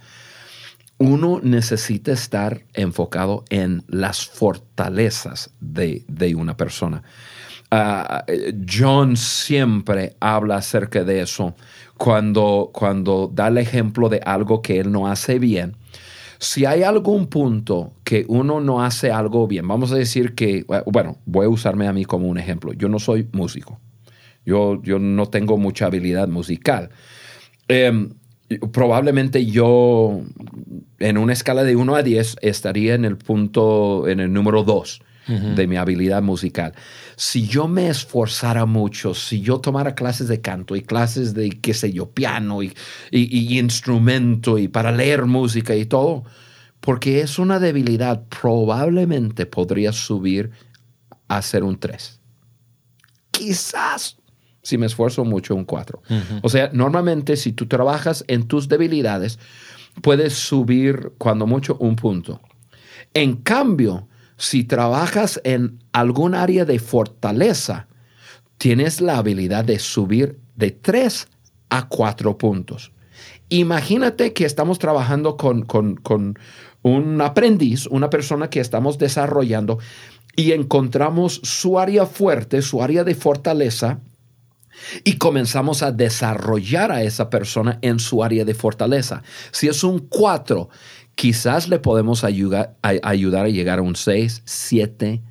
uno 0.99 1.41
necesita 1.43 2.13
estar 2.13 2.63
enfocado 2.75 3.45
en 3.51 3.83
las 3.89 4.25
fortalezas 4.25 5.51
de, 5.61 6.05
de 6.07 6.35
una 6.37 6.57
persona. 6.57 7.03
Ah, 7.75 8.27
John 8.71 9.17
siempre 9.17 10.15
habla 10.21 10.57
acerca 10.57 11.05
de 11.05 11.23
eso 11.23 11.55
cuando, 11.97 12.71
cuando 12.73 13.31
da 13.33 13.49
el 13.49 13.57
ejemplo 13.57 14.11
de 14.11 14.21
algo 14.27 14.61
que 14.61 14.79
él 14.79 14.93
no 14.93 15.09
hace 15.09 15.39
bien. 15.39 15.77
Si 16.43 16.67
hay 16.67 16.83
algún 16.83 17.29
punto 17.29 17.93
que 18.03 18.25
uno 18.27 18.61
no 18.61 18.83
hace 18.83 19.13
algo 19.13 19.47
bien, 19.47 19.69
vamos 19.69 19.93
a 19.93 19.95
decir 19.95 20.35
que, 20.35 20.67
bueno, 20.87 21.19
voy 21.25 21.47
a 21.47 21.49
usarme 21.49 21.87
a 21.87 21.93
mí 21.93 22.05
como 22.05 22.27
un 22.27 22.37
ejemplo. 22.37 22.73
Yo 22.73 22.89
no 22.89 22.99
soy 22.99 23.29
músico. 23.31 23.79
Yo, 24.45 24.83
yo 24.83 24.99
no 24.99 25.27
tengo 25.27 25.57
mucha 25.57 25.87
habilidad 25.87 26.27
musical. 26.27 26.91
Em, 27.69 28.15
probablemente 28.73 29.47
yo, 29.47 30.21
en 30.99 31.17
una 31.17 31.33
escala 31.33 31.63
de 31.63 31.77
1 31.77 31.95
a 31.95 32.03
10, 32.03 32.39
estaría 32.43 32.95
en 32.95 33.05
el 33.05 33.19
punto, 33.19 34.09
en 34.09 34.19
el 34.19 34.33
número 34.33 34.65
2 34.65 35.01
de 35.27 35.67
mi 35.67 35.77
habilidad 35.77 36.23
musical. 36.23 36.75
Si 37.17 37.47
yo 37.47 37.69
me 37.69 37.89
esforzara 37.89 38.67
mucho, 38.67 39.15
si 39.15 39.41
yo 39.41 39.61
tomara 39.61 39.95
clases 39.95 40.29
de 40.29 40.41
canto 40.41 40.75
y 40.75 40.83
clases 40.83 41.35
de, 41.35 41.51
qué 41.61 41.75
sé 41.75 41.93
yo, 41.93 42.11
piano 42.11 42.63
y, 42.63 42.75
y, 43.11 43.59
instrumento 43.59 44.59
y 44.59 44.69
para 44.69 44.91
leer 44.93 45.27
música 45.27 45.77
y 45.77 45.87
todo, 45.87 46.25
porque 46.81 47.21
es 47.21 47.39
una 47.39 47.61
debilidad, 47.61 48.25
probablemente 48.29 49.47
podría 49.47 49.93
subir 49.93 50.51
a 51.29 51.41
ser 51.43 51.63
un 51.63 51.79
3. 51.79 52.21
Quizás 53.31 54.17
si 54.63 54.79
me 54.79 54.87
esfuerzo 54.87 55.25
mucho, 55.25 55.55
un 55.55 55.65
4. 55.65 56.03
O 56.43 56.49
sea, 56.49 56.71
normalmente 56.73 57.37
si 57.37 57.53
tú 57.53 57.67
trabajas 57.67 58.25
en 58.29 58.47
tus 58.47 58.69
debilidades, 58.69 59.39
puedes 60.01 60.35
subir 60.35 61.13
cuando 61.19 61.47
mucho 61.47 61.77
un 61.79 61.97
punto. 61.97 62.41
En 63.13 63.37
cambio, 63.37 64.09
si 64.43 64.65
trabajas 64.65 65.41
en 65.45 65.79
algún 65.93 66.35
área 66.35 66.65
de 66.65 66.81
fortaleza, 66.81 67.87
tienes 68.59 69.01
la 69.01 69.19
habilidad 69.19 69.65
de 69.65 69.79
subir 69.79 70.41
de 70.57 70.73
3 70.73 71.29
a 71.71 71.89
4 71.89 72.39
puntos. 72.39 72.91
Imagínate 73.51 74.33
que 74.33 74.45
estamos 74.45 74.81
trabajando 74.81 75.37
con, 75.37 75.63
con 75.63 76.39
un 76.83 77.21
aprendiz, 77.21 77.87
una 77.87 78.11
persona 78.11 78.51
que 78.51 78.59
estamos 78.59 78.99
desarrollando 78.99 79.79
y 80.35 80.51
encontramos 80.51 81.41
su 81.45 81.79
área 81.79 82.05
fuerte, 82.05 82.63
su 82.63 82.83
área 82.83 83.05
de 83.05 83.15
fortaleza, 83.15 84.01
y 85.05 85.19
comenzamos 85.19 85.83
a 85.83 85.93
desarrollar 85.93 86.93
a 86.93 87.03
esa 87.03 87.31
persona 87.31 87.79
en 87.83 87.99
su 87.99 88.25
área 88.25 88.45
de 88.45 88.55
fortaleza. 88.55 89.23
Si 89.51 89.69
es 89.69 89.85
un 89.85 90.01
4 90.01 90.69
quizás 91.15 91.69
le 91.69 91.79
podemos 91.79 92.25
ayudar 92.25 92.77
a, 92.83 92.93
ayudar 93.03 93.47
a 93.47 93.49
llegar 93.49 93.79
a 93.79 93.83
un 93.83 93.97
6, 93.97 94.43
7, 94.45 95.23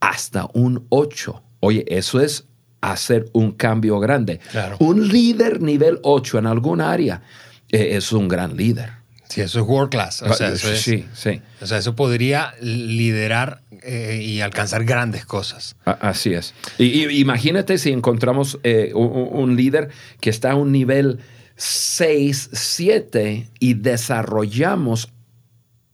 hasta 0.00 0.48
un 0.54 0.86
8. 0.88 1.42
Oye, 1.60 1.84
eso 1.88 2.20
es 2.20 2.46
hacer 2.80 3.26
un 3.32 3.52
cambio 3.52 3.98
grande. 3.98 4.40
Un 4.78 5.08
líder 5.08 5.60
nivel 5.60 5.98
8 6.02 6.38
en 6.38 6.46
alguna 6.46 6.92
área 6.92 7.22
eh, 7.70 7.96
es 7.96 8.12
un 8.12 8.28
gran 8.28 8.56
líder. 8.56 8.98
Sí, 9.28 9.42
eso 9.42 9.60
es 9.60 9.66
world 9.66 9.90
class. 9.90 10.22
O 10.22 10.32
sea, 10.32 10.48
eso 10.48 10.74
sí, 10.74 11.04
sí. 11.12 11.42
O 11.60 11.66
sea, 11.66 11.78
eso 11.78 11.94
podría 11.94 12.54
liderar 12.62 13.60
eh, 13.82 14.20
y 14.22 14.40
alcanzar 14.40 14.84
grandes 14.84 15.26
cosas. 15.26 15.76
Así 15.84 16.32
es. 16.32 16.54
Y, 16.78 17.06
imagínate 17.20 17.76
si 17.76 17.90
encontramos 17.90 18.58
eh, 18.62 18.92
un, 18.94 19.54
líder 19.56 19.90
que 20.20 20.30
está 20.30 20.52
a 20.52 20.54
un 20.54 20.72
nivel 20.72 21.18
6, 21.58 22.50
7 22.52 23.50
y 23.58 23.74
desarrollamos 23.74 25.12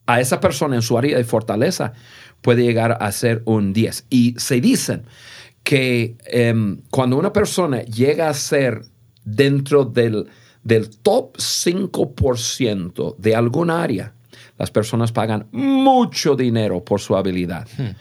a 0.05 0.21
esa 0.21 0.39
persona 0.39 0.75
en 0.75 0.83
su 0.83 0.97
área 0.97 1.17
de 1.17 1.23
fortaleza, 1.23 1.93
puede 2.41 2.63
llegar 2.63 2.97
a 3.01 3.11
ser 3.11 3.41
un 3.45 3.73
10. 3.73 4.05
Y 4.09 4.35
se 4.37 4.61
dicen 4.61 5.03
que 5.63 6.15
em, 6.25 6.81
cuando 6.91 7.17
una 7.17 7.33
persona 7.33 7.81
llega 7.81 8.29
a 8.29 8.33
ser 8.35 8.83
dentro 9.23 9.83
del, 9.83 10.27
del 10.63 10.91
top 10.97 11.35
5% 11.37 13.15
de 13.17 13.35
alguna 13.35 13.81
área, 13.81 14.13
las 14.57 14.71
personas 14.71 15.11
pagan 15.11 15.47
mucho 15.51 16.35
dinero 16.35 16.83
por 16.83 17.01
su 17.01 17.15
habilidad. 17.15 17.67
Hmm. 17.77 17.95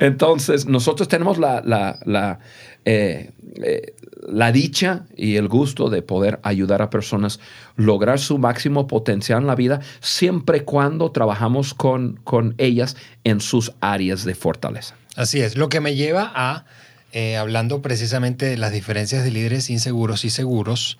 Entonces, 0.00 0.66
nosotros 0.66 1.08
tenemos 1.08 1.38
la, 1.38 1.62
la, 1.64 2.38
eh, 2.84 3.30
eh, 3.62 3.94
la 4.26 4.52
dicha 4.52 5.06
y 5.16 5.36
el 5.36 5.48
gusto 5.48 5.90
de 5.90 6.02
poder 6.02 6.40
ayudar 6.42 6.82
a 6.82 6.90
personas 6.90 7.40
lograr 7.76 8.18
su 8.18 8.38
máximo 8.38 8.86
potencial 8.86 9.40
en 9.40 9.46
la 9.46 9.54
vida 9.54 9.80
siempre 10.00 10.58
y 10.58 10.60
cuando 10.60 11.10
trabajamos 11.10 11.74
con, 11.74 12.20
con 12.24 12.54
ellas 12.58 12.96
en 13.24 13.40
sus 13.40 13.72
áreas 13.80 14.24
de 14.24 14.34
fortaleza. 14.34 14.94
Así 15.16 15.40
es, 15.40 15.56
lo 15.56 15.68
que 15.68 15.80
me 15.80 15.96
lleva 15.96 16.30
a, 16.34 16.64
eh, 17.12 17.36
hablando 17.36 17.82
precisamente 17.82 18.46
de 18.46 18.56
las 18.56 18.72
diferencias 18.72 19.24
de 19.24 19.30
líderes 19.30 19.68
inseguros 19.70 20.24
y 20.24 20.30
seguros, 20.30 20.98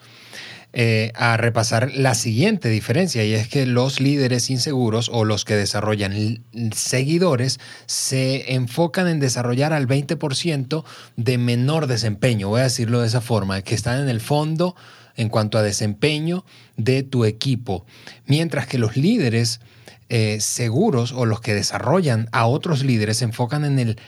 eh, 0.73 1.11
a 1.17 1.37
repasar 1.37 1.91
la 1.97 2.15
siguiente 2.15 2.69
diferencia 2.69 3.25
y 3.25 3.35
es 3.35 3.49
que 3.49 3.67
los 3.67 4.01
líderes 4.01 4.51
inseguros 4.51 5.11
o 5.13 5.25
los 5.25 5.45
que 5.45 5.57
desarrollan 5.57 6.45
seguidores 6.73 7.59
se 7.87 8.55
enfocan 8.55 9.09
en 9.09 9.19
desarrollar 9.19 9.73
al 9.73 9.89
20% 9.89 10.85
de 11.17 11.39
menor 11.39 11.89
desempeño, 11.89 12.49
voy 12.49 12.61
a 12.61 12.65
decirlo 12.65 13.01
de 13.01 13.09
esa 13.09 13.21
forma, 13.21 13.63
que 13.63 13.75
están 13.75 14.01
en 14.01 14.09
el 14.09 14.21
fondo 14.21 14.77
en 15.17 15.29
cuanto 15.29 15.59
a 15.59 15.63
desempeño 15.63 16.45
de 16.77 17.03
tu 17.03 17.25
equipo, 17.25 17.85
mientras 18.27 18.69
que 18.69 18.79
los 18.79 18.97
líderes 18.97 19.61
eh, 20.09 20.39
seguros 20.41 21.11
o 21.11 21.27
los 21.27 21.41
que 21.41 21.55
desarrollan 21.55 22.29
a 22.31 22.47
otros 22.47 22.85
líderes 22.85 23.17
se 23.17 23.25
enfocan 23.25 23.65
en 23.65 23.79
el 23.81 23.99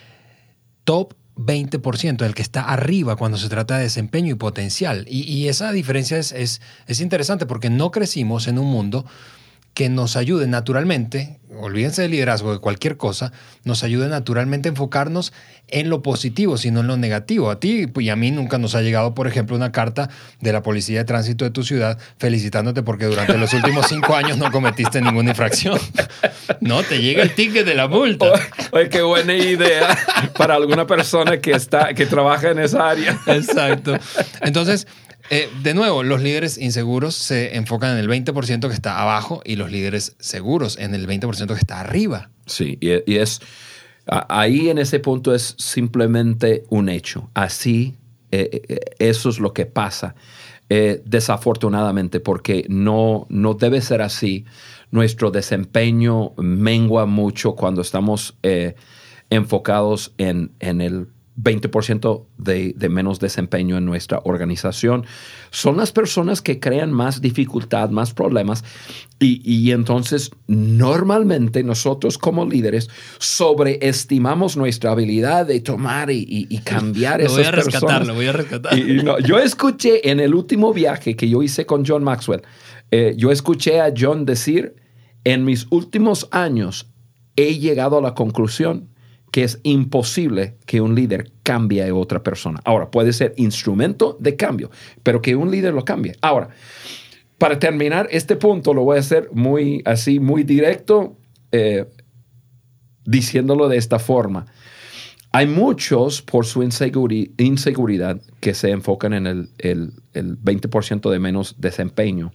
top 0.85 1.14
20%, 1.37 2.25
el 2.25 2.35
que 2.35 2.43
está 2.43 2.65
arriba 2.65 3.17
cuando 3.17 3.39
se 3.39 3.49
trata 3.49 3.77
de 3.77 3.85
desempeño 3.85 4.33
y 4.33 4.37
potencial. 4.37 5.07
Y, 5.09 5.49
esa 5.49 5.73
diferencia 5.73 6.19
es, 6.19 6.33
es 6.33 7.01
interesante 7.01 7.47
porque 7.47 7.71
no 7.71 7.91
crecimos 7.91 8.47
en 8.49 8.59
un 8.59 8.67
mundo 8.67 9.05
que 9.75 9.88
nos 9.88 10.17
ayude 10.17 10.47
naturalmente, 10.47 11.41
olvídense 11.59 12.02
del 12.02 12.11
liderazgo, 12.11 12.52
de 12.52 12.59
cualquier 12.59 12.97
cosa, 12.97 13.33
nos 13.64 13.83
ayude 13.85 14.09
naturalmente 14.09 14.69
a 14.69 14.71
enfocarnos 14.71 15.33
en 15.69 15.88
lo 15.88 16.02
positivo, 16.02 16.59
sino 16.59 16.81
en 16.81 16.87
lo 16.88 16.97
negativo. 16.99 17.50
A 17.50 17.59
ti 17.59 17.87
y 17.99 18.09
a 18.11 18.17
mí 18.17 18.31
nunca 18.31 18.59
nos 18.59 18.75
ha 18.75 18.83
llegado, 18.83 19.14
por 19.14 19.26
ejemplo, 19.26 19.57
una 19.57 19.73
carta 19.73 20.11
de 20.41 20.52
la 20.52 20.62
Policía 20.62 20.99
de 20.99 21.05
Tránsito 21.05 21.45
de 21.47 21.50
tu 21.50 21.62
ciudad 21.62 21.99
felicitándote 22.19 22.83
porque 22.83 23.07
durante 23.07 23.38
los 23.38 23.52
últimos 23.55 23.87
cinco 23.88 24.14
años 24.14 24.37
no 24.37 24.50
cometiste 24.52 25.00
ninguna 25.00 25.31
infracción. 25.31 25.79
No, 26.61 26.83
te 26.83 27.00
llega 27.00 27.23
el 27.23 27.35
ticket 27.35 27.64
de 27.64 27.75
la 27.75 27.88
multa. 27.88 28.26
Oye, 28.73 28.88
qué 28.91 29.02
buena 29.02 29.35
idea 29.35 29.97
para 30.37 30.57
alguna 30.57 30.87
persona 30.87 31.38
que, 31.38 31.52
está, 31.52 31.95
que 31.95 32.05
trabaja 32.05 32.50
en 32.50 32.59
esa 32.59 32.91
área. 32.91 33.19
Exacto. 33.26 33.97
Entonces, 34.43 34.87
eh, 35.35 35.49
de 35.62 35.73
nuevo, 35.73 36.03
los 36.03 36.21
líderes 36.21 36.59
inseguros 36.59 37.15
se 37.15 37.57
enfocan 37.57 37.93
en 37.93 37.99
el 37.99 38.07
20% 38.07 38.69
que 38.69 38.75
está 38.75 39.01
abajo 39.01 39.41
y 39.47 39.57
los 39.57 39.71
líderes 39.71 40.15
seguros 40.19 40.77
en 40.77 40.95
el 40.95 41.09
20% 41.09 41.47
que 41.47 41.55
está 41.55 41.81
arriba. 41.81 42.29
Sí, 42.45 42.77
y, 42.83 43.17
es 43.17 43.41
ahí 44.07 44.69
en 44.69 44.77
ese 44.77 45.01
punto 45.01 45.35
es 45.35 45.55
simplemente 45.57 46.65
un 46.69 46.91
hecho. 46.91 47.31
Así, 47.33 47.97
eh, 48.31 48.62
eh, 48.69 48.79
eso 48.99 49.31
es 49.31 49.39
lo 49.39 49.55
que 49.55 49.65
pasa. 49.65 50.15
desafortunadamente, 50.69 52.19
porque 52.21 52.65
no, 52.69 53.27
no 53.29 53.55
debe 53.55 53.81
ser 53.81 54.01
así. 54.03 54.45
Nuestro 54.91 55.31
desempeño 55.31 56.33
mengua 56.37 57.05
mucho 57.05 57.55
cuando 57.55 57.81
estamos 57.83 58.37
enfocados 59.31 60.12
en, 60.17 60.53
en 60.61 60.81
el 60.81 61.09
20% 61.41 62.27
de, 62.37 62.75
de, 62.77 62.89
menos 62.89 63.19
desempeño 63.19 63.79
en 63.79 63.87
nuestra 63.87 64.21
organización. 64.25 65.07
Son 65.51 65.77
las 65.77 65.93
personas 65.93 66.43
que 66.43 66.61
crean 66.61 66.93
más 66.93 67.21
dificultad, 67.21 67.91
más 67.91 68.12
problemas 68.12 68.65
y, 69.25 69.71
entonces 69.71 70.31
normalmente 70.47 71.62
nosotros 71.62 72.19
como 72.19 72.45
líderes 72.45 72.89
sobreestimamos 73.19 74.57
nuestra 74.57 74.93
habilidad 74.93 75.47
de 75.47 75.61
tomar 75.61 76.11
y, 76.11 76.47
cambiar 76.65 77.21
lo 77.21 77.27
esas 77.27 77.37
voy 77.37 77.45
a 77.45 77.51
rescatar, 77.53 78.07
Lo 78.07 78.15
voy 78.15 78.27
a 78.27 78.33
rescatar. 78.33 78.77
yo 79.23 79.39
escuché 79.39 80.11
en 80.11 80.21
el 80.21 80.35
último 80.35 80.73
viaje 80.73 81.17
que 81.17 81.29
yo 81.29 81.43
hice 81.43 81.67
con 81.67 81.85
John 81.87 82.03
Maxwell, 82.03 82.43
eh, 82.91 83.15
yo 83.17 83.31
escuché 83.31 83.81
a 83.81 83.93
John 83.97 84.25
decir, 84.25 84.75
en 85.25 85.45
mis 85.45 85.67
últimos 85.71 86.29
años 86.33 86.89
he 87.37 87.59
llegado 87.59 87.99
a 87.99 88.03
la 88.03 88.15
conclusión 88.15 88.91
que 89.33 89.43
es 89.45 89.59
imposible 89.65 90.59
que 90.67 90.81
un 90.81 90.95
líder 90.95 91.33
cambie 91.43 91.83
a 91.89 91.93
otra 91.95 92.23
persona. 92.23 92.61
Ahora, 92.65 92.91
puede 92.91 93.15
ser 93.15 93.33
instrumento 93.39 94.17
de 94.21 94.37
cambio, 94.37 94.71
pero 95.03 95.23
que 95.23 95.35
un 95.35 95.51
líder 95.51 95.73
lo 95.73 95.85
cambie. 95.85 96.15
Ahora, 96.21 96.51
para 97.39 97.59
terminar 97.59 98.07
este 98.12 98.37
punto, 98.37 98.75
lo 98.75 98.85
voy 98.85 98.99
a 98.99 99.01
hacer 99.01 99.31
muy 99.33 99.83
así, 99.87 100.21
muy 100.21 100.45
directo, 100.45 101.17
eh, 101.51 101.87
diciéndolo 103.07 103.69
de 103.69 103.79
esta 103.79 103.99
forma. 103.99 104.47
Hay 105.33 105.47
muchos 105.47 106.21
por 106.21 106.45
su 106.45 106.62
inseguridad 106.62 108.21
que 108.39 108.53
se 108.53 108.71
enfocan 108.71 109.15
en 109.15 109.27
el, 109.27 109.49
el 109.59 109.93
20% 110.12 111.11
de 111.11 111.19
menos 111.19 111.57
desempeño. 111.59 112.33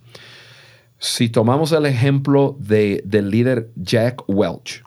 Si 0.98 1.30
tomamos 1.30 1.74
el 1.74 1.86
ejemplo 1.86 2.58
de, 2.60 3.04
del 3.06 3.30
líder 3.30 3.70
Jack 3.75 4.24
Welch, 4.27 4.84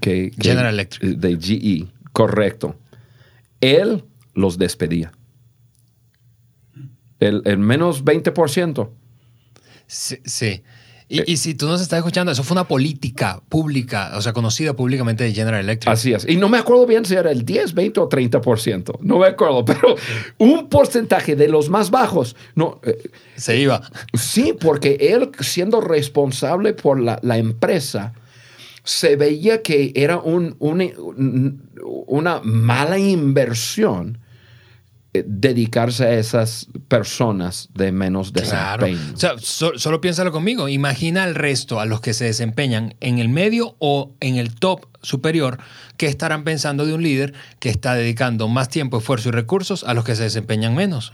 que, 0.00 0.32
General 0.38 0.74
Electric. 0.74 1.18
De 1.18 1.36
GE, 1.36 1.86
correcto. 2.12 2.76
Él 3.60 4.04
los 4.34 4.58
despedía. 4.58 5.12
El, 7.18 7.58
menos 7.58 8.04
20%. 8.04 8.90
Sí. 9.86 10.18
sí. 10.24 10.62
Y, 11.12 11.32
y, 11.32 11.36
si 11.38 11.54
tú 11.54 11.66
nos 11.66 11.80
estás 11.80 11.98
escuchando, 11.98 12.30
eso 12.30 12.44
fue 12.44 12.54
una 12.54 12.68
política 12.68 13.42
pública, 13.48 14.12
o 14.14 14.22
sea, 14.22 14.32
conocida 14.32 14.74
públicamente 14.74 15.24
de 15.24 15.32
General 15.32 15.60
Electric. 15.60 15.92
Así 15.92 16.12
es. 16.12 16.24
Y 16.28 16.36
no 16.36 16.48
me 16.48 16.56
acuerdo 16.56 16.86
bien 16.86 17.04
si 17.04 17.16
era 17.16 17.32
el 17.32 17.44
10, 17.44 17.74
20 17.74 17.98
o 17.98 18.08
30%. 18.08 19.00
No 19.00 19.18
me 19.18 19.26
acuerdo, 19.26 19.64
pero 19.66 19.96
un 20.38 20.68
porcentaje 20.68 21.34
de 21.34 21.48
los 21.48 21.68
más 21.68 21.90
bajos. 21.90 22.36
No, 22.54 22.80
eh, 22.84 23.10
Se 23.34 23.58
iba. 23.58 23.82
Sí, 24.14 24.54
porque 24.58 24.98
él, 25.00 25.32
siendo 25.40 25.80
responsable 25.80 26.74
por 26.74 27.00
la, 27.00 27.18
la 27.22 27.38
empresa, 27.38 28.14
se 28.90 29.14
veía 29.14 29.62
que 29.62 29.92
era 29.94 30.18
un, 30.18 30.56
una 32.08 32.40
mala 32.42 32.98
inversión 32.98 34.18
eh, 35.12 35.22
dedicarse 35.24 36.04
a 36.04 36.14
esas 36.14 36.66
personas 36.88 37.68
de 37.72 37.92
menos 37.92 38.32
desempeño. 38.32 38.98
Claro. 39.16 39.36
O 39.36 39.40
sea, 39.40 39.72
solo 39.76 40.00
piénsalo 40.00 40.32
conmigo. 40.32 40.68
Imagina 40.68 41.22
al 41.22 41.36
resto, 41.36 41.78
a 41.78 41.86
los 41.86 42.00
que 42.00 42.14
se 42.14 42.24
desempeñan 42.24 42.96
en 43.00 43.20
el 43.20 43.28
medio 43.28 43.76
o 43.78 44.12
en 44.18 44.34
el 44.36 44.56
top 44.56 44.86
superior, 45.02 45.58
que 45.96 46.06
estarán 46.06 46.42
pensando 46.42 46.84
de 46.84 46.92
un 46.92 47.04
líder 47.04 47.32
que 47.60 47.68
está 47.68 47.94
dedicando 47.94 48.48
más 48.48 48.68
tiempo, 48.68 48.98
esfuerzo 48.98 49.28
y 49.28 49.32
recursos 49.32 49.84
a 49.84 49.94
los 49.94 50.04
que 50.04 50.16
se 50.16 50.24
desempeñan 50.24 50.74
menos. 50.74 51.12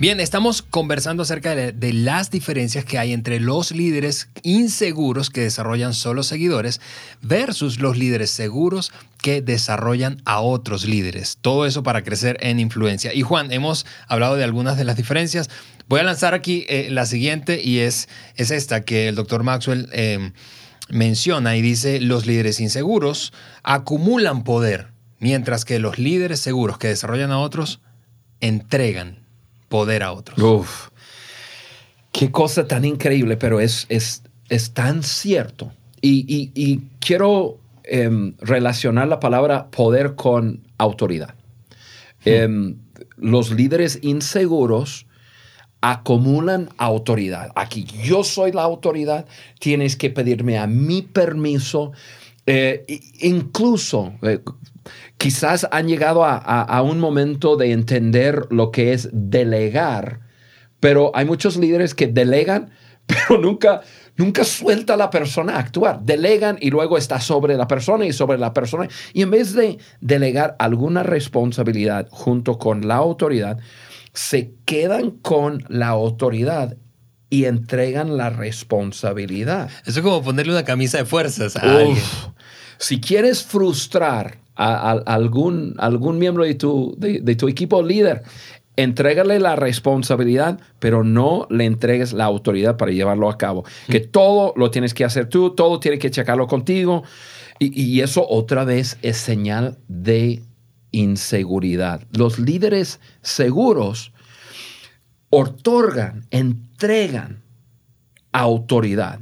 Bien, 0.00 0.18
estamos 0.18 0.62
conversando 0.62 1.24
acerca 1.24 1.54
de, 1.54 1.92
las 1.92 2.30
diferencias 2.30 2.86
que 2.86 2.98
hay 2.98 3.12
entre 3.12 3.38
los 3.38 3.70
líderes 3.70 4.30
inseguros 4.42 5.28
que 5.28 5.42
desarrollan 5.42 5.92
solo 5.92 6.22
seguidores 6.22 6.80
versus 7.20 7.80
los 7.80 7.98
líderes 7.98 8.30
seguros 8.30 8.92
que 9.20 9.42
desarrollan 9.42 10.22
a 10.24 10.40
otros 10.40 10.86
líderes. 10.86 11.36
Todo 11.42 11.66
eso 11.66 11.82
para 11.82 12.02
crecer 12.02 12.38
en 12.40 12.60
influencia. 12.60 13.12
Y 13.12 13.20
Juan, 13.20 13.52
hemos 13.52 13.84
hablado 14.08 14.36
de 14.36 14.44
algunas 14.44 14.78
de 14.78 14.84
las 14.84 14.96
diferencias. 14.96 15.50
Voy 15.86 16.00
a 16.00 16.04
lanzar 16.04 16.32
aquí 16.32 16.64
eh, 16.70 16.88
la 16.90 17.04
siguiente 17.04 17.60
y 17.62 17.80
es, 17.80 18.08
es 18.36 18.50
esta 18.50 18.80
que 18.86 19.06
el 19.06 19.16
doctor 19.16 19.42
Maxwell 19.42 19.90
eh, 19.92 20.32
menciona 20.88 21.56
y 21.56 21.60
dice, 21.60 22.00
los 22.00 22.24
líderes 22.24 22.58
inseguros 22.60 23.34
acumulan 23.62 24.44
poder, 24.44 24.92
mientras 25.18 25.66
que 25.66 25.78
los 25.78 25.98
líderes 25.98 26.40
seguros 26.40 26.78
que 26.78 26.88
desarrollan 26.88 27.32
a 27.32 27.38
otros 27.38 27.80
entregan 28.40 29.19
poder 29.70 30.02
a 30.02 30.12
otros. 30.12 30.38
Uf, 30.38 30.88
qué 32.12 32.30
cosa 32.30 32.66
tan 32.66 32.84
increíble, 32.84 33.38
pero 33.38 33.60
es, 33.60 33.86
es, 33.88 34.22
es 34.50 34.74
tan 34.74 35.02
cierto. 35.02 35.72
Y, 36.02 36.82
quiero 36.98 37.58
em, 37.84 38.34
relacionar 38.40 39.08
la 39.08 39.20
palabra 39.20 39.70
poder 39.70 40.16
con 40.16 40.60
autoridad. 40.76 41.34
Hmm. 42.24 42.28
Em, 42.28 42.76
los 43.16 43.50
líderes 43.52 43.98
inseguros 44.02 45.06
acumulan 45.82 46.68
autoridad. 46.76 47.50
Aquí 47.54 47.86
yo 48.04 48.24
soy 48.24 48.52
la 48.52 48.62
autoridad, 48.62 49.26
tienes 49.60 49.96
que 49.96 50.10
pedirme 50.10 50.58
a 50.58 50.66
mi 50.66 51.00
permiso 51.00 51.92
Eh, 52.52 52.84
incluso, 53.20 54.14
eh, 54.22 54.40
quizás 55.18 55.66
han 55.70 55.88
llegado 55.88 56.24
a, 56.24 56.82
un 56.82 57.00
momento 57.00 57.56
de 57.56 57.72
entender 57.72 58.46
lo 58.50 58.70
que 58.70 58.92
es 58.92 59.08
delegar, 59.12 60.20
pero 60.80 61.12
hay 61.14 61.24
muchos 61.24 61.56
líderes 61.56 61.94
que 61.94 62.06
delegan, 62.06 62.70
pero 63.06 63.40
nunca, 63.40 63.82
nunca 64.16 64.44
suelta 64.44 64.94
a 64.94 64.96
la 64.96 65.10
persona 65.10 65.56
a 65.56 65.58
actuar. 65.58 66.00
Delegan 66.02 66.58
y 66.60 66.70
luego 66.70 66.96
está 66.96 67.20
sobre 67.20 67.56
la 67.56 67.66
persona 67.66 68.06
y 68.06 68.12
sobre 68.12 68.38
la 68.38 68.54
persona. 68.54 68.88
Y 69.12 69.22
en 69.22 69.30
vez 69.30 69.54
de 69.54 69.78
delegar 70.00 70.56
alguna 70.58 71.02
responsabilidad 71.02 72.08
junto 72.10 72.58
con 72.58 72.86
la 72.86 72.96
autoridad, 72.96 73.58
se 74.12 74.54
quedan 74.64 75.10
con 75.10 75.64
la 75.68 75.88
autoridad 75.88 76.76
y 77.30 77.44
entregan 77.44 78.16
la 78.16 78.30
responsabilidad. 78.30 79.70
Eso 79.86 80.00
es 80.00 80.04
como 80.04 80.22
ponerle 80.22 80.52
una 80.52 80.64
camisa 80.64 80.98
de 80.98 81.04
fuerzas 81.04 81.56
a 81.56 81.60
alguien. 81.60 82.02
Si 82.78 83.00
quieres 83.00 83.44
frustrar 83.44 84.39
a, 84.60 84.92
algún, 85.06 85.74
algún 85.78 86.18
miembro 86.18 86.44
de 86.44 86.54
tu, 86.54 86.94
de, 86.98 87.34
tu 87.34 87.48
equipo 87.48 87.82
líder, 87.82 88.22
entrégale 88.76 89.40
la 89.40 89.56
responsabilidad, 89.56 90.60
pero 90.78 91.02
no 91.02 91.46
le 91.50 91.64
entregues 91.64 92.12
la 92.12 92.24
autoridad 92.24 92.76
para 92.76 92.92
llevarlo 92.92 93.30
a 93.30 93.38
cabo. 93.38 93.64
Que 93.88 94.00
mm. 94.00 94.10
todo 94.10 94.52
lo 94.56 94.70
tienes 94.70 94.92
que 94.92 95.04
hacer 95.04 95.28
tú, 95.28 95.54
todo 95.54 95.80
tiene 95.80 95.98
que 95.98 96.10
checarlo 96.10 96.46
contigo. 96.46 97.02
Y, 97.58 97.78
y, 97.80 98.00
eso 98.00 98.26
otra 98.28 98.64
vez 98.64 98.98
es 99.02 99.16
señal 99.16 99.78
de 99.88 100.42
inseguridad. 100.92 102.02
Los 102.12 102.38
líderes 102.38 103.00
seguros 103.22 104.12
otorgan, 105.30 106.26
entregan 106.30 107.42
autoridad. 108.32 109.20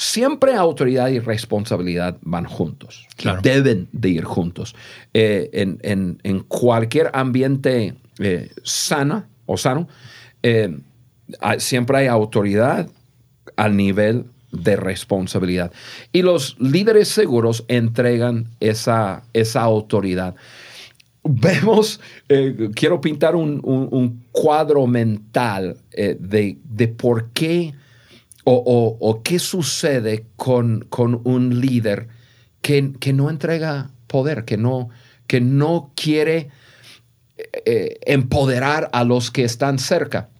Siempre 0.00 0.54
autoridad 0.54 1.08
y 1.08 1.18
responsabilidad 1.18 2.16
van 2.22 2.46
juntos. 2.46 3.06
Deben 3.42 3.86
de 3.92 4.08
ir 4.08 4.24
juntos. 4.24 4.74
Eh, 5.12 5.50
en, 5.52 6.40
cualquier 6.48 7.10
ambiente 7.12 7.94
eh, 8.18 8.50
sana 8.64 9.28
o 9.44 9.58
sano, 9.58 9.88
eh, 10.42 10.74
siempre 11.58 11.98
hay 11.98 12.06
autoridad 12.06 12.88
al 13.56 13.76
nivel 13.76 14.24
de 14.52 14.76
responsabilidad. 14.76 15.70
Y 16.12 16.22
los 16.22 16.56
líderes 16.58 17.08
seguros 17.08 17.64
entregan 17.68 18.46
esa, 18.58 19.24
esa 19.34 19.60
autoridad 19.60 20.34
vemos, 21.22 22.00
eh, 22.28 22.70
quiero 22.74 23.00
pintar 23.00 23.36
un, 23.36 24.24
cuadro 24.32 24.86
mental 24.86 25.76
eh, 25.92 26.16
de, 26.18 26.88
por 26.88 27.30
qué 27.30 27.74
o, 28.44 29.20
qué 29.24 29.38
sucede 29.38 30.26
con, 30.36 30.86
con 30.88 31.20
un 31.24 31.60
líder 31.60 32.08
que, 32.62 33.12
no 33.12 33.30
entrega 33.30 33.90
poder, 34.06 34.44
que 34.44 34.56
no, 34.56 34.88
que 35.26 35.40
no 35.40 35.92
quiere 35.94 36.50
eh, 37.36 37.98
empoderar 38.06 38.90
a 38.92 39.04
los 39.04 39.30
que 39.30 39.44
están 39.44 39.78
cerca. 39.78 40.30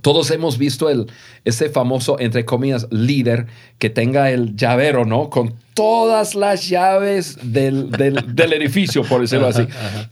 Todos 0.00 0.30
hemos 0.30 0.56
visto 0.56 0.88
el, 0.88 1.10
ese 1.44 1.68
famoso, 1.68 2.18
entre 2.18 2.44
comillas, 2.44 2.88
líder 2.90 3.46
que 3.78 3.90
tenga 3.90 4.30
el 4.30 4.56
llavero, 4.56 5.04
¿no? 5.04 5.28
Con 5.28 5.54
todas 5.74 6.34
las 6.34 6.68
llaves 6.68 7.38
del, 7.42 7.90
edificio, 8.52 9.04
por 9.04 9.20
decirlo 9.20 9.48
así. 9.48 9.66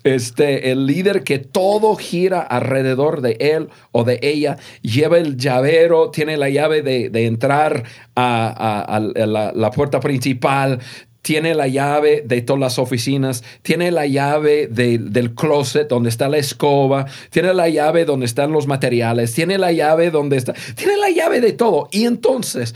Este, 0.04 0.70
el 0.70 0.86
líder 0.86 1.22
que 1.24 1.38
todo 1.38 1.96
gira 1.96 2.40
alrededor 2.40 3.20
de 3.20 3.36
él 3.40 3.68
o 3.92 4.04
de 4.04 4.20
ella, 4.22 4.58
lleva 4.82 5.18
el 5.18 5.36
llavero, 5.36 6.10
tiene 6.10 6.36
la 6.36 6.50
llave 6.50 6.82
de, 6.82 7.26
entrar 7.26 7.84
a, 8.16 9.00
la, 9.00 9.70
puerta 9.70 10.00
principal, 10.00 10.80
tiene 11.22 11.54
la 11.54 11.68
llave 11.68 12.22
de 12.26 12.40
todas 12.42 12.60
las 12.60 12.78
oficinas, 12.78 13.44
tiene 13.62 13.90
la 13.90 14.06
llave 14.06 14.66
del 14.68 15.34
closet 15.34 15.88
donde 15.88 16.08
está 16.08 16.28
la 16.28 16.38
escoba, 16.38 17.06
tiene 17.30 17.52
la 17.54 17.68
llave 17.68 18.04
donde 18.04 18.26
están 18.26 18.52
los 18.52 18.66
materiales, 18.66 19.34
tiene 19.34 19.58
la 19.58 19.72
llave 19.72 20.10
donde 20.10 20.36
está, 20.36 20.54
tiene 20.74 20.96
la 20.96 21.10
llave 21.10 21.40
de 21.40 21.52
todo. 21.52 21.88
Y 21.92 22.04
entonces, 22.06 22.74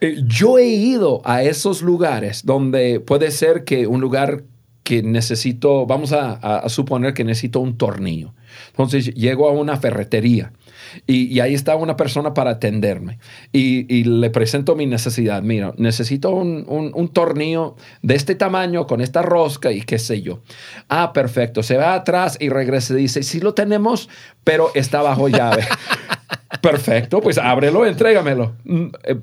eh, 0.00 0.16
yo 0.26 0.58
he 0.58 0.66
ido 0.66 1.22
a 1.24 1.42
esos 1.42 1.82
lugares 1.82 2.44
donde 2.44 3.00
puede 3.00 3.30
ser 3.30 3.64
que 3.64 3.86
un 3.86 4.00
lugar 4.00 4.44
que 4.84 5.02
necesito, 5.02 5.86
vamos 5.86 6.12
a 6.12 6.68
suponer 6.68 7.14
que 7.14 7.22
necesito 7.22 7.60
un 7.60 7.78
tornillo. 7.78 8.34
Entonces 8.70 9.14
llego 9.14 9.48
a 9.48 9.52
una 9.52 9.76
ferretería 9.76 10.52
y, 11.06 11.40
ahí 11.40 11.54
está 11.54 11.76
una 11.76 11.96
persona 11.96 12.34
para 12.34 12.52
atenderme. 12.52 13.18
Y, 13.52 14.04
le 14.04 14.30
presento 14.30 14.76
mi 14.76 14.86
necesidad. 14.86 15.42
Mira, 15.42 15.74
necesito 15.76 16.30
un, 16.30 17.10
tornillo 17.12 17.76
de 18.02 18.14
este 18.14 18.34
tamaño, 18.34 18.86
con 18.86 19.00
esta 19.00 19.22
rosca 19.22 19.72
y 19.72 19.82
qué 19.82 19.98
sé 19.98 20.22
yo. 20.22 20.42
Ah, 20.88 21.12
perfecto. 21.12 21.62
Se 21.62 21.76
va 21.76 21.94
atrás 21.94 22.36
y 22.40 22.48
regresa 22.48 22.94
y 22.94 23.02
dice, 23.02 23.22
sí 23.22 23.40
lo 23.40 23.54
tenemos, 23.54 24.08
pero 24.44 24.70
está 24.74 25.02
bajo 25.02 25.28
llave. 25.28 25.64
perfecto, 26.62 27.20
pues 27.20 27.38
ábrelo, 27.38 27.86
entrégamelo. 27.86 28.56
Mm, 28.64 28.86
eh, 29.04 29.16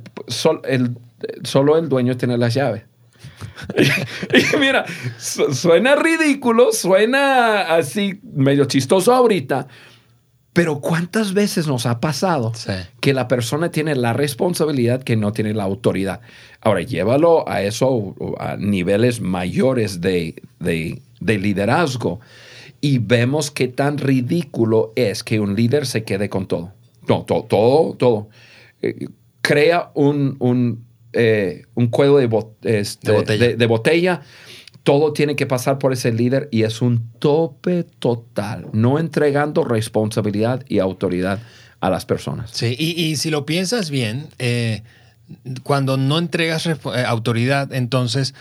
solo 1.44 1.78
el 1.78 1.90
dueño 1.90 2.18
tiene 2.18 2.38
las 2.38 2.54
llaves. 2.54 2.84
y, 3.76 4.58
mira, 4.58 4.86
suena 5.18 5.96
ridículo, 5.96 6.72
suena 6.72 7.76
así 7.76 8.20
medio 8.24 8.66
chistoso 8.66 9.14
ahorita, 9.14 9.68
pero 10.60 10.82
¿cuántas 10.82 11.34
veces 11.34 11.68
nos 11.68 11.86
ha 11.86 12.02
pasado 12.02 12.52
que 13.00 13.14
la 13.14 13.30
persona 13.30 13.72
tiene 13.72 13.96
la 13.96 14.12
responsabilidad 14.12 15.02
que 15.04 15.16
no 15.16 15.32
tiene 15.32 15.54
la 15.54 15.64
autoridad? 15.64 16.20
Ahora, 16.60 16.82
llévalo 16.82 17.48
a 17.48 17.64
eso, 17.64 18.14
a 18.38 18.58
niveles 18.58 19.22
mayores 19.22 20.02
de, 20.02 20.36
liderazgo 21.22 22.20
y 22.82 22.98
vemos 22.98 23.52
qué 23.52 23.70
tan 23.70 24.00
ridículo 24.00 24.92
es 24.98 25.24
que 25.24 25.40
un 25.40 25.56
líder 25.56 25.86
se 25.86 26.04
quede 26.04 26.28
con 26.28 26.46
todo. 26.46 26.74
No, 27.08 27.24
todo, 27.24 27.44
todo, 27.46 27.94
todo. 27.94 28.30
Eh, 28.82 29.08
crea 29.40 29.92
un, 29.94 30.36
un, 30.40 30.84
eh, 31.14 31.64
cuello 31.90 32.20
este, 32.64 33.56
de 33.56 33.66
botella 33.66 34.24
todo 34.84 35.14
tiene 35.14 35.36
que 35.36 35.46
pasar 35.46 35.78
por 35.78 35.94
ese 35.94 36.12
líder 36.12 36.50
y 36.52 36.64
es 36.64 36.82
un 36.82 37.10
tope 37.20 37.84
total, 37.84 38.68
no 38.74 39.00
entregando 39.00 39.64
responsabilidad 39.64 40.64
y 40.68 40.80
autoridad 40.80 41.40
a 41.80 41.90
las 41.90 42.06
personas. 42.06 42.52
Sí, 42.52 42.76
y, 42.78 43.16
si 43.18 43.30
lo 43.30 43.46
piensas 43.46 43.90
bien, 43.90 44.28
eh, 44.38 44.84
cuando 45.64 45.98
no 45.98 46.18
entregas 46.18 46.66
eh, 46.66 46.78
autoridad, 47.06 47.74
entonces, 47.74 48.34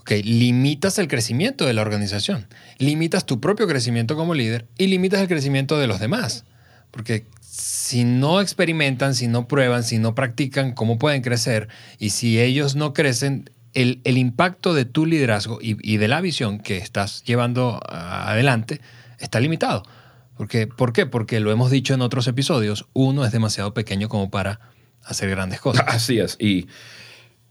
ok, 0.00 0.12
limitas 0.24 0.98
el 0.98 1.08
crecimiento 1.08 1.66
de 1.66 1.74
la 1.74 1.82
organización, 1.82 2.46
limitas 2.78 3.26
tu 3.26 3.40
propio 3.40 3.66
crecimiento 3.66 4.16
como 4.16 4.34
líder 4.34 4.66
y 4.78 4.86
limitas 4.86 5.20
el 5.20 5.28
crecimiento 5.28 5.78
de 5.78 5.86
los 5.86 6.00
demás. 6.00 6.44
Porque 6.90 7.26
si 7.42 8.04
no 8.04 8.40
experimentan, 8.40 9.14
si 9.14 9.28
no 9.28 9.48
prueban, 9.48 9.82
si 9.82 9.98
no 9.98 10.14
practican, 10.14 10.72
¿cómo 10.72 10.98
pueden 10.98 11.22
crecer? 11.22 11.68
Y 11.98 12.10
si 12.10 12.40
ellos 12.40 12.76
no 12.76 12.92
crecen, 12.94 13.50
el, 13.76 14.18
impacto 14.18 14.72
de 14.72 14.86
tu 14.86 15.04
liderazgo 15.04 15.58
y, 15.60 15.96
de 15.98 16.08
la 16.08 16.22
visión 16.22 16.58
que 16.58 16.78
estás 16.78 17.22
llevando 17.24 17.80
adelante 17.88 18.80
está 19.18 19.38
limitado. 19.38 19.82
Porque, 20.36 20.66
¿Por 20.66 20.92
qué? 20.92 21.06
Porque 21.06 21.40
lo 21.40 21.52
hemos 21.52 21.70
dicho 21.70 21.94
en 21.94 22.00
otros 22.00 22.26
episodios, 22.26 22.86
uno 22.94 23.24
es 23.24 23.32
demasiado 23.32 23.74
pequeño 23.74 24.08
como 24.08 24.30
para 24.30 24.60
hacer 25.04 25.28
grandes 25.28 25.60
cosas. 25.60 25.84
Así 25.88 26.18
es. 26.18 26.36
Y 26.40 26.68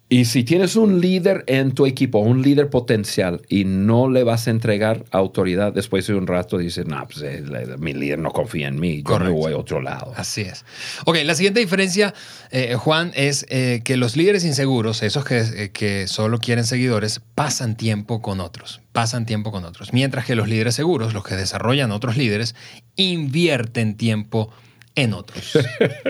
y 0.07 0.25
si 0.25 0.43
tienes 0.43 0.75
un 0.75 1.01
líder 1.01 1.43
en 1.47 1.71
tu 1.71 1.87
equipo, 1.87 2.19
un 2.19 2.43
líder 2.43 2.69
potencial, 2.69 3.41
y 3.49 3.65
no 3.65 4.07
le 4.07 4.23
vas 4.23 4.47
a 4.47 4.51
entregar 4.51 5.03
autoridad 5.09 5.73
después 5.73 6.05
de 6.05 6.13
un 6.13 6.27
rato, 6.27 6.59
dices, 6.59 6.85
no, 6.85 7.03
pues 7.07 7.23
eh, 7.23 7.43
mi 7.79 7.91
líder 7.91 8.19
no 8.19 8.29
confía 8.29 8.67
en 8.67 8.79
mí, 8.79 9.01
yo 9.01 9.17
me 9.17 9.29
voy 9.29 9.53
a 9.53 9.57
otro 9.57 9.81
lado. 9.81 10.13
Así 10.15 10.41
es. 10.41 10.63
Ok, 11.05 11.17
la 11.25 11.33
siguiente 11.33 11.59
diferencia, 11.59 12.13
eh, 12.51 12.75
Juan, 12.75 13.13
es 13.15 13.47
eh, 13.49 13.81
que 13.83 13.97
los 13.97 14.15
líderes 14.15 14.45
inseguros, 14.45 15.01
esos 15.01 15.25
que, 15.25 15.71
que 15.73 16.07
solo 16.07 16.37
quieren 16.37 16.65
seguidores, 16.65 17.19
pasan 17.33 17.75
tiempo 17.75 18.21
con 18.21 18.41
otros, 18.41 18.81
pasan 18.91 19.25
tiempo 19.25 19.51
con 19.51 19.65
otros. 19.65 19.91
Mientras 19.91 20.25
que 20.25 20.35
los 20.35 20.47
líderes 20.47 20.75
seguros, 20.75 21.15
los 21.15 21.23
que 21.23 21.35
desarrollan 21.35 21.91
otros 21.91 22.15
líderes, 22.15 22.53
invierten 22.95 23.97
tiempo 23.97 24.51
en 24.93 25.13
otros. 25.13 25.57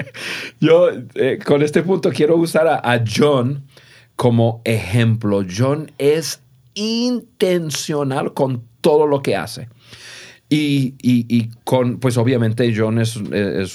Yo 0.59 0.89
con 1.45 1.63
este 1.63 1.81
punto 1.81 2.11
quiero 2.11 2.35
usar 2.35 2.67
a 2.67 3.01
John 3.07 3.63
como 4.15 4.61
ejemplo. 4.63 5.43
John 5.49 5.91
es 5.97 6.41
intencional 6.73 8.33
con 8.33 8.63
todo 8.81 9.07
lo 9.07 9.21
que 9.21 9.35
hace. 9.35 9.67
Y, 10.47 11.49
con, 11.63 11.99
pues 11.99 12.17
obviamente 12.17 12.71
John 12.75 12.99
es, 12.99 13.17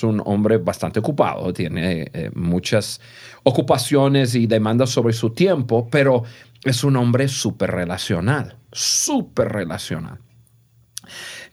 un 0.03 0.23
hombre 0.25 0.59
bastante 0.59 1.01
ocupado, 1.01 1.53
tiene 1.53 2.11
eh, 2.13 2.31
muchas 2.35 3.01
ocupaciones 3.43 4.35
y 4.35 4.47
demandas 4.47 4.91
sobre 4.91 5.13
su 5.13 5.31
tiempo, 5.31 5.89
pero 5.91 6.23
es 6.65 6.85
un 6.85 6.97
hombre 6.97 7.29
súper 7.29 7.73
relacional, 7.73 8.57
súper 8.73 9.49
relacional. 9.49 10.21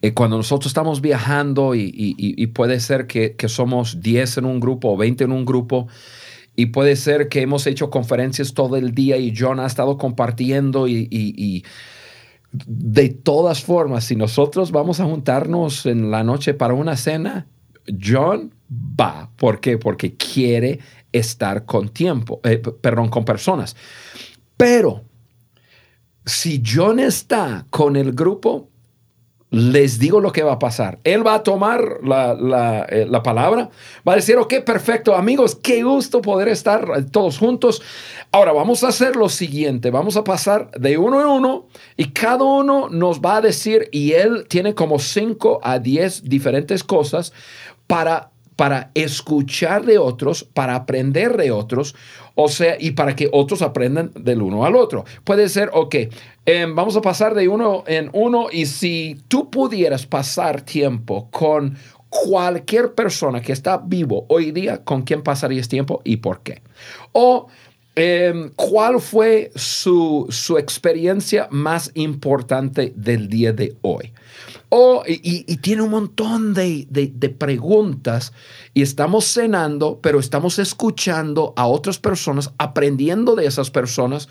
Eh, 0.01 0.13
cuando 0.13 0.37
nosotros 0.37 0.67
estamos 0.67 1.01
viajando 1.01 1.73
y, 1.73 2.47
puede 2.53 2.79
ser 2.79 3.07
que, 3.07 3.35
que 3.35 3.49
somos 3.49 3.99
10 4.01 4.37
en 4.37 4.45
un 4.45 4.59
grupo 4.59 4.93
o 4.93 4.97
20 4.97 5.23
en 5.23 5.31
un 5.31 5.45
grupo, 5.45 5.87
y 6.59 6.65
puede 6.67 6.95
ser 6.95 7.29
que 7.29 7.41
hemos 7.41 7.67
hecho 7.67 7.91
conferencias 7.91 8.55
todo 8.55 8.77
el 8.77 8.93
día 8.93 9.15
y 9.17 9.31
John 9.37 9.59
ha 9.59 9.67
estado 9.67 9.95
compartiendo 9.99 10.87
y, 10.87 11.63
de 12.51 13.09
todas 13.09 13.63
formas, 13.63 14.05
si 14.05 14.15
nosotros 14.15 14.71
vamos 14.71 14.99
a 14.99 15.05
juntarnos 15.05 15.85
en 15.85 16.09
la 16.09 16.23
noche 16.23 16.55
para 16.55 16.73
una 16.73 16.97
cena, 16.97 17.45
John 18.03 18.55
va. 18.69 19.29
¿Por 19.35 19.59
qué? 19.59 19.77
Porque 19.77 20.15
quiere 20.15 20.79
estar 21.11 21.65
con 21.65 21.89
tiempo, 21.89 22.41
eh, 22.43 22.57
perdón, 22.57 23.09
con 23.09 23.23
personas. 23.23 23.75
Pero 24.57 25.03
si 26.25 26.63
John 26.65 26.99
está 26.99 27.67
con 27.69 27.95
el 27.95 28.13
grupo, 28.13 28.71
les 29.49 29.97
digo 29.97 30.19
lo 30.19 30.31
que 30.31 30.43
va 30.43 30.53
a 30.53 30.59
pasar. 30.59 30.99
Él 31.03 31.25
va 31.25 31.35
a 31.35 31.43
tomar 31.43 31.99
la, 32.03 32.85
eh, 32.89 33.05
la 33.09 33.23
palabra, 33.23 33.69
va 34.07 34.13
a 34.13 34.15
decir, 34.17 34.37
ok, 34.37 34.55
perfecto, 34.65 35.15
amigos, 35.15 35.55
qué 35.55 35.83
gusto 35.83 36.21
poder 36.21 36.49
estar 36.49 37.05
todos 37.11 37.37
juntos. 37.37 37.81
Ahora 38.31 38.51
vamos 38.51 38.83
a 38.83 38.89
hacer 38.89 39.15
lo 39.15 39.29
siguiente, 39.29 39.89
vamos 39.89 40.17
a 40.17 40.23
pasar 40.23 40.69
de 40.71 40.97
uno 40.97 41.21
en 41.21 41.27
uno 41.27 41.67
y 41.95 42.09
cada 42.09 42.43
uno 42.43 42.89
nos 42.89 43.21
va 43.21 43.37
a 43.37 43.41
decir, 43.41 43.87
y 43.91 44.11
él 44.13 44.45
tiene 44.49 44.75
como 44.75 44.99
5 44.99 45.61
a 45.63 45.79
10 45.79 46.23
diferentes 46.25 46.83
cosas 46.83 47.31
para 47.87 48.31
para 48.57 48.91
escuchar 48.95 49.85
de 49.85 49.99
otros, 49.99 50.43
para 50.43 50.75
aprender 50.75 51.37
de 51.37 51.51
otros, 51.51 51.95
o 52.35 52.49
sea, 52.49 52.75
y 52.79 52.91
para 52.91 53.15
que 53.15 53.29
otros 53.31 53.61
aprendan 53.61 54.11
del 54.15 54.41
uno 54.41 54.65
al 54.65 54.75
otro. 54.75 55.05
Puede 55.23 55.47
ser, 55.47 55.69
ok, 55.73 55.95
em, 56.45 56.75
vamos 56.75 56.97
a 56.97 57.01
pasar 57.01 57.35
de 57.35 57.47
uno 57.47 57.83
en 57.87 58.09
uno 58.13 58.47
y 58.51 58.65
si 58.65 59.15
tú 59.27 59.49
pudieras 59.49 60.05
pasar 60.05 60.61
tiempo 60.61 61.29
con 61.31 61.77
cualquier 62.09 62.93
persona 62.95 63.41
que 63.41 63.53
está 63.53 63.77
vivo 63.77 64.25
hoy 64.27 64.51
día, 64.51 64.83
¿con 64.83 65.03
quién 65.03 65.21
pasarías 65.21 65.67
tiempo 65.67 66.01
y 66.03 66.17
por 66.17 66.41
qué? 66.41 66.61
O 67.11 67.47
em, 67.97 68.51
¿cuál 68.55 69.01
fue 69.01 69.51
su, 69.55 70.27
su 70.29 70.57
experiencia 70.57 71.47
más 71.51 71.91
importante 71.95 72.93
del 72.95 73.27
día 73.27 73.51
de 73.53 73.75
hoy? 73.81 74.13
Oh, 74.69 75.01
y- 75.07 75.43
y 75.51 75.57
tiene 75.57 75.81
un 75.81 75.89
montón 75.89 76.53
de, 76.53 76.85
de- 76.89 77.11
de 77.13 77.29
preguntas 77.29 78.33
y 78.73 78.81
estamos 78.81 79.25
cenando, 79.25 79.99
pero 80.01 80.19
estamos 80.19 80.59
escuchando 80.59 81.53
a 81.55 81.65
otras 81.67 81.97
personas, 81.97 82.51
aprendiendo 82.57 83.35
de 83.35 83.45
esas 83.47 83.71
personas 83.71 84.27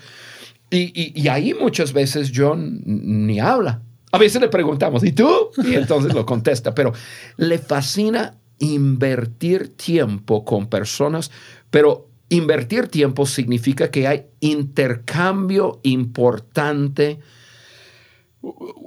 y, 0.69 0.91
y- 0.99 1.11
y 1.21 1.27
ahí 1.27 1.53
muchas 1.53 1.91
veces 1.91 2.31
John 2.33 2.81
ni 2.85 3.39
habla. 3.39 3.81
A 4.11 4.17
veces 4.17 4.39
le 4.41 4.47
preguntamos, 4.47 5.03
¿y 5.03 5.11
tú? 5.11 5.27
Y 5.65 5.73
entonces 5.73 6.13
lo 6.13 6.25
contesta, 6.25 6.73
pero 6.73 6.93
le 7.35 7.57
fascina 7.57 8.37
invertir 8.59 9.75
tiempo 9.75 10.45
con 10.45 10.67
personas, 10.67 11.29
pero 11.69 12.06
invertir 12.29 12.87
tiempo 12.87 13.25
significa 13.25 13.89
que 13.89 14.07
hay 14.07 14.25
intercambio 14.39 15.79
importante 15.83 17.19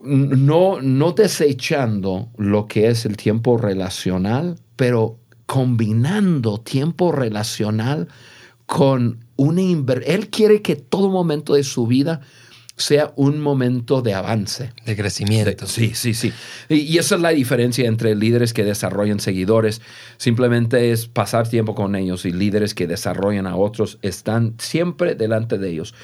no, 0.03 0.81
no 0.81 1.12
desechando 1.12 2.29
lo 2.37 2.66
que 2.66 2.88
es 2.88 3.05
el 3.05 3.16
tiempo 3.16 3.59
relacional, 3.59 4.57
pero 4.76 5.18
combinando 5.46 6.61
tiempo 6.61 7.12
relacional 7.12 8.09
con 8.66 9.24
una. 9.37 9.62
Él 10.07 10.29
quiere 10.31 10.62
que 10.62 10.76
todo 10.76 11.11
momento 11.11 11.55
de 11.55 11.64
su 11.64 11.87
vida 11.87 12.20
sea 12.83 13.12
un 13.16 13.40
momento 13.40 14.03
de 14.03 14.14
avance. 14.14 14.73
De 14.85 14.97
crecimiento. 14.97 15.66
Sí, 15.66 15.93
sí, 15.95 16.14
sí. 16.14 16.33
Y, 16.69 16.77
y 16.77 16.99
esa 16.99 17.14
es 17.16 17.21
la 17.21 17.31
diferencia 17.31 17.87
entre 17.87 18.14
líderes 18.14 18.53
que 18.53 18.64
desarrollan 18.64 19.21
seguidores. 19.21 19.81
Simplemente 20.16 20.93
es 20.93 21.07
pasar 21.07 21.49
tiempo 21.49 21.75
con 21.75 21.95
ellos 21.97 22.25
y 22.25 22.33
líderes 22.33 22.75
que 22.75 22.87
desarrollan 22.87 23.47
a 23.47 23.57
otros 23.57 23.99
están 24.03 24.55
siempre 24.59 25.14
delante 25.14 25.59
de 25.59 25.71
ellos. 25.71 25.95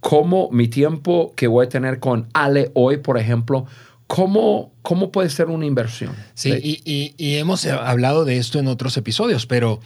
Como 0.00 0.50
mi 0.50 0.68
tiempo 0.68 1.32
que 1.36 1.46
voy 1.46 1.66
a 1.66 1.68
tener 1.68 1.98
con 2.00 2.28
Ale 2.34 2.70
hoy, 2.74 2.98
por 2.98 3.18
ejemplo, 3.18 3.66
¿cómo, 4.06 4.72
cómo 4.82 5.10
puede 5.10 5.30
ser 5.30 5.46
una 5.46 5.66
inversión? 5.66 6.14
Sí, 6.34 6.52
y, 6.62 6.82
y- 6.84 7.14
y 7.16 7.36
hemos 7.36 7.64
hablado 7.66 8.24
de 8.24 8.36
esto 8.38 8.58
en 8.58 8.68
otros 8.68 8.96
episodios, 8.96 9.46
pero 9.46 9.80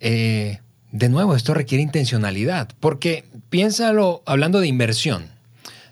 eh, 0.00 0.60
de 0.92 1.08
nuevo, 1.08 1.34
esto 1.36 1.52
requiere 1.54 1.82
intencionalidad, 1.82 2.70
porque 2.80 3.24
piénsalo 3.50 4.22
hablando 4.26 4.60
de 4.60 4.66
inversión. 4.68 5.26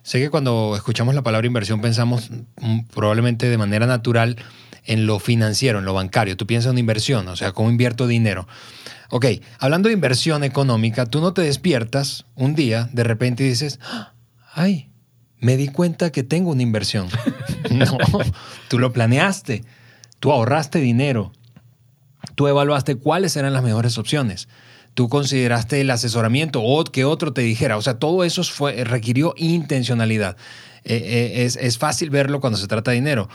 Sé 0.04 0.20
que 0.20 0.28
cuando 0.28 0.74
escuchamos 0.76 1.14
la 1.14 1.22
palabra 1.22 1.46
inversión 1.46 1.80
pensamos 1.80 2.30
mm, 2.60 2.80
probablemente 2.94 3.48
de 3.48 3.56
manera 3.56 3.86
natural 3.86 4.36
en 4.84 5.06
lo 5.06 5.18
financiero, 5.18 5.78
en 5.78 5.86
lo 5.86 5.94
bancario. 5.94 6.36
Tú 6.36 6.46
piensas 6.46 6.72
en 6.72 6.78
inversión, 6.78 7.26
o 7.26 7.36
sea, 7.36 7.52
cómo 7.52 7.70
invierto 7.70 8.06
dinero. 8.06 8.46
Ok, 9.08 9.24
hablando 9.58 9.88
de 9.88 9.94
inversión 9.94 10.44
económica, 10.44 11.06
tú 11.06 11.22
no 11.22 11.32
te 11.32 11.40
despiertas 11.40 12.26
un 12.34 12.54
día 12.54 12.90
de 12.92 13.02
repente 13.02 13.44
y 13.44 13.48
dices, 13.48 13.80
"Ah, 13.82 14.12
ay, 14.52 14.90
me 15.38 15.56
di 15.56 15.68
cuenta 15.68 16.12
que 16.12 16.22
tengo 16.22 16.50
una 16.50 16.62
inversión. 16.62 17.08
no, 17.70 17.96
tú 18.68 18.78
lo 18.78 18.92
planeaste, 18.92 19.64
tú 20.20 20.32
ahorraste 20.32 20.80
dinero, 20.80 21.32
tú 22.34 22.46
evaluaste 22.46 22.96
cuáles 22.96 23.38
eran 23.38 23.54
las 23.54 23.62
mejores 23.62 23.96
opciones. 23.96 24.48
Tú 24.94 25.08
consideraste 25.08 25.80
el 25.80 25.90
asesoramiento 25.90 26.62
o 26.62 26.84
que 26.84 27.04
otro 27.04 27.32
te 27.32 27.42
dijera. 27.42 27.76
O 27.76 27.82
sea, 27.82 27.98
todo 27.98 28.24
eso 28.24 28.42
fue, 28.44 28.84
requirió 28.84 29.34
intencionalidad. 29.36 30.36
Eh, 30.84 30.96
eh, 30.96 31.44
es, 31.44 31.56
es 31.56 31.78
fácil 31.78 32.10
verlo 32.10 32.40
cuando 32.40 32.58
se 32.58 32.68
trata 32.68 32.90
de 32.90 32.96
dinero, 32.96 33.28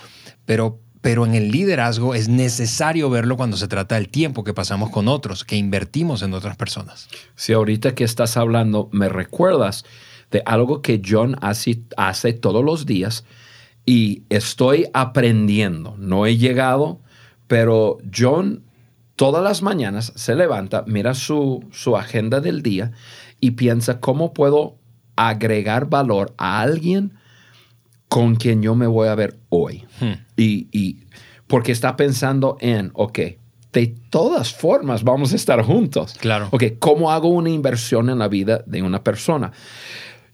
pero, 0.45 0.79
pero 1.01 1.25
en 1.25 1.35
el 1.35 1.51
liderazgo 1.51 2.15
es 2.15 2.29
necesario 2.29 3.09
verlo 3.09 3.37
cuando 3.37 3.57
se 3.57 3.67
trata 3.67 3.95
del 3.95 4.09
tiempo 4.09 4.43
que 4.43 4.53
pasamos 4.53 4.91
con 4.91 5.07
otros, 5.07 5.43
que 5.43 5.55
invertimos 5.55 6.21
en 6.21 6.33
otras 6.33 6.55
personas. 6.55 7.09
Si 7.35 7.53
ahorita 7.53 7.95
que 7.95 8.03
estás 8.03 8.37
hablando 8.37 8.89
me 8.91 9.09
recuerdas 9.09 9.83
de 10.31 10.43
algo 10.45 10.81
que 10.81 11.01
John 11.05 11.37
hace, 11.41 11.81
hace 11.97 12.33
todos 12.33 12.63
los 12.63 12.85
días 12.85 13.25
y 13.85 14.23
estoy 14.29 14.85
aprendiendo. 14.93 15.95
No 15.97 16.25
he 16.25 16.37
llegado, 16.37 17.01
pero 17.47 17.97
John 18.15 18.63
todas 19.19 19.43
las 19.43 19.61
mañanas 19.61 20.13
se 20.15 20.33
levanta, 20.33 20.85
mira 20.87 21.13
su, 21.13 21.65
su 21.73 21.97
agenda 21.97 22.39
del 22.39 22.61
día 22.63 22.93
y 23.41 23.51
piensa 23.51 23.99
cómo 23.99 24.31
puedo 24.33 24.77
agregar 25.17 25.89
valor 25.89 26.33
a 26.37 26.61
alguien 26.61 27.11
con 28.07 28.35
quien 28.37 28.61
yo 28.61 28.75
me 28.75 28.87
voy 28.87 29.09
a 29.09 29.15
ver 29.15 29.37
hoy. 29.49 29.83
Hmm. 29.99 30.13
Y, 30.37 30.69
y 30.71 31.03
porque 31.47 31.73
está 31.73 31.97
pensando 31.97 32.55
en, 32.61 32.91
ok, 32.93 33.19
de 33.73 33.93
todas 34.09 34.53
formas 34.53 35.03
vamos 35.03 35.33
a 35.33 35.35
estar 35.35 35.61
juntos. 35.63 36.15
Claro. 36.21 36.47
Ok, 36.51 36.63
¿cómo 36.79 37.11
hago 37.11 37.27
una 37.27 37.49
inversión 37.49 38.09
en 38.09 38.19
la 38.19 38.29
vida 38.29 38.63
de 38.65 38.81
una 38.83 39.03
persona? 39.03 39.51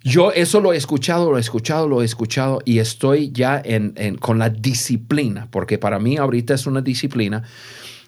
Yo 0.03 0.31
eso 0.31 0.61
lo 0.61 0.73
he 0.73 0.77
escuchado, 0.77 1.31
lo 1.31 1.37
he 1.37 1.41
escuchado, 1.41 1.87
lo 1.87 2.03
he 2.03 2.05
escuchado 2.05 2.59
y 2.65 2.77
estoy 2.77 3.31
ya 3.31 3.59
en, 3.65 3.93
en- 3.95 4.17
con 4.17 4.37
la 4.37 4.49
disciplina, 4.51 5.47
porque 5.49 5.79
para 5.79 5.97
mí 5.97 6.17
ahorita 6.17 6.53
es 6.53 6.67
una 6.67 6.81
disciplina 6.81 7.41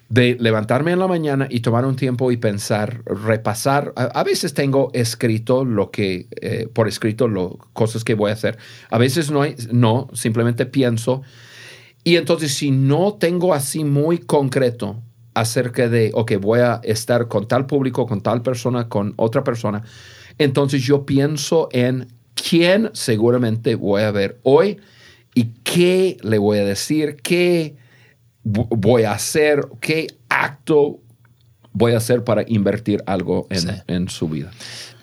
de 0.09 0.37
levantarme 0.39 0.91
en 0.91 0.99
la 0.99 1.07
mañana 1.07 1.47
y 1.49 1.59
tomar 1.59 1.85
un 1.85 1.95
tiempo 1.95 2.31
y 2.31 2.37
pensar, 2.37 3.03
repasar. 3.05 3.93
A, 3.95 4.23
veces 4.23 4.53
tengo 4.53 4.89
escrito 4.93 5.65
lo 5.65 5.91
que, 5.91 6.27
eh, 6.41 6.69
por 6.71 6.87
escrito, 6.87 7.27
lo, 7.27 7.57
cosas 7.73 8.03
que 8.03 8.13
voy 8.13 8.31
a 8.31 8.33
hacer. 8.33 8.57
A 8.89 8.97
veces 8.97 9.31
no, 9.31 9.41
hay, 9.41 9.55
no, 9.71 10.07
simplemente 10.13 10.65
pienso. 10.65 11.23
Y 12.03 12.15
entonces 12.15 12.53
si 12.53 12.71
no 12.71 13.15
tengo 13.19 13.53
así 13.53 13.83
muy 13.83 14.19
concreto 14.19 15.01
acerca 15.33 15.89
de, 15.89 16.11
ok, 16.13 16.33
voy 16.39 16.61
a 16.61 16.79
estar 16.83 17.27
con 17.27 17.47
tal 17.47 17.65
público, 17.65 18.07
con 18.07 18.21
tal 18.21 18.41
persona, 18.41 18.87
con 18.87 19.13
otra 19.17 19.43
persona, 19.43 19.83
entonces 20.37 20.83
yo 20.83 21.05
pienso 21.05 21.67
en 21.71 22.07
quién 22.33 22.91
seguramente 22.93 23.75
voy 23.75 24.03
a 24.03 24.11
ver 24.11 24.39
hoy 24.43 24.77
y 25.35 25.51
qué 25.63 26.17
le 26.21 26.37
voy 26.37 26.59
a 26.59 26.63
decir, 26.65 27.17
qué 27.21 27.75
voy 28.49 29.03
a 29.03 29.11
hacer, 29.11 29.67
qué 29.81 30.07
acto 30.29 30.99
voy 31.73 31.93
a 31.93 31.97
hacer 31.97 32.23
para 32.23 32.43
invertir 32.47 33.03
algo 33.05 33.45
en, 33.49 33.59
Sí. 33.61 33.67
en 33.87 34.09
su 34.09 34.27
vida. 34.29 34.51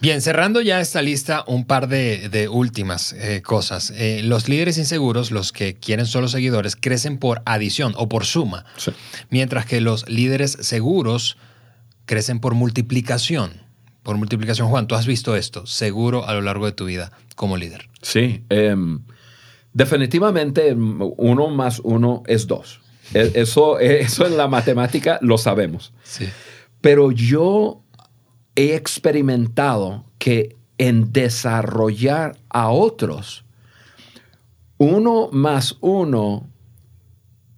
Bien, 0.01 0.21
cerrando 0.21 0.61
ya 0.61 0.81
esta 0.81 1.01
lista, 1.03 1.45
un 1.47 1.65
par 1.67 1.89
de, 1.89 2.29
de 2.29 2.49
últimas 2.49 3.13
eh, 3.13 3.43
cosas. 3.43 3.91
Eh, 3.97 4.23
los 4.25 4.49
líderes 4.49 4.77
inseguros, 4.77 5.31
los 5.31 5.53
que 5.53 5.75
quieren 5.75 6.07
solo 6.07 6.29
seguidores, 6.29 6.75
crecen 6.77 7.19
por 7.19 7.43
adición 7.47 7.95
o 7.97 8.09
por 8.09 8.25
suma, 8.25 8.65
Sí. 8.77 8.91
mientras 9.31 9.67
que 9.67 9.81
los 9.81 10.09
líderes 10.09 10.59
seguros 10.61 11.37
crecen 12.07 12.41
por 12.41 12.55
multiplicación. 12.55 13.63
Por 14.03 14.17
multiplicación, 14.19 14.69
Juan, 14.69 14.87
tú 14.87 14.95
has 14.97 15.07
visto 15.07 15.37
esto 15.37 15.65
seguro 15.67 16.27
a 16.29 16.35
lo 16.35 16.43
largo 16.43 16.67
de 16.67 16.73
tu 16.73 16.85
vida 16.87 17.13
como 17.37 17.57
líder. 17.57 17.89
Sí, 18.03 18.43
em, 18.51 19.01
definitivamente 19.73 20.75
uno 20.75 21.49
más 21.49 21.81
uno 21.83 22.23
es 22.27 22.47
dos. 22.47 22.81
E- 23.15 23.33
Eso, 23.35 23.79
eso 23.79 24.27
en 24.27 24.37
la 24.37 24.49
matemática 24.49 25.19
lo 25.23 25.39
sabemos. 25.39 25.93
Sí. 26.03 26.29
Pero 26.81 27.13
yo 27.13 27.83
he 28.57 28.75
experimentado 28.75 30.05
que 30.19 30.57
en 30.79 31.13
desarrollar 31.13 32.37
a 32.49 32.71
otros, 32.71 33.45
uno 34.79 35.29
más 35.33 35.77
uno 35.81 36.49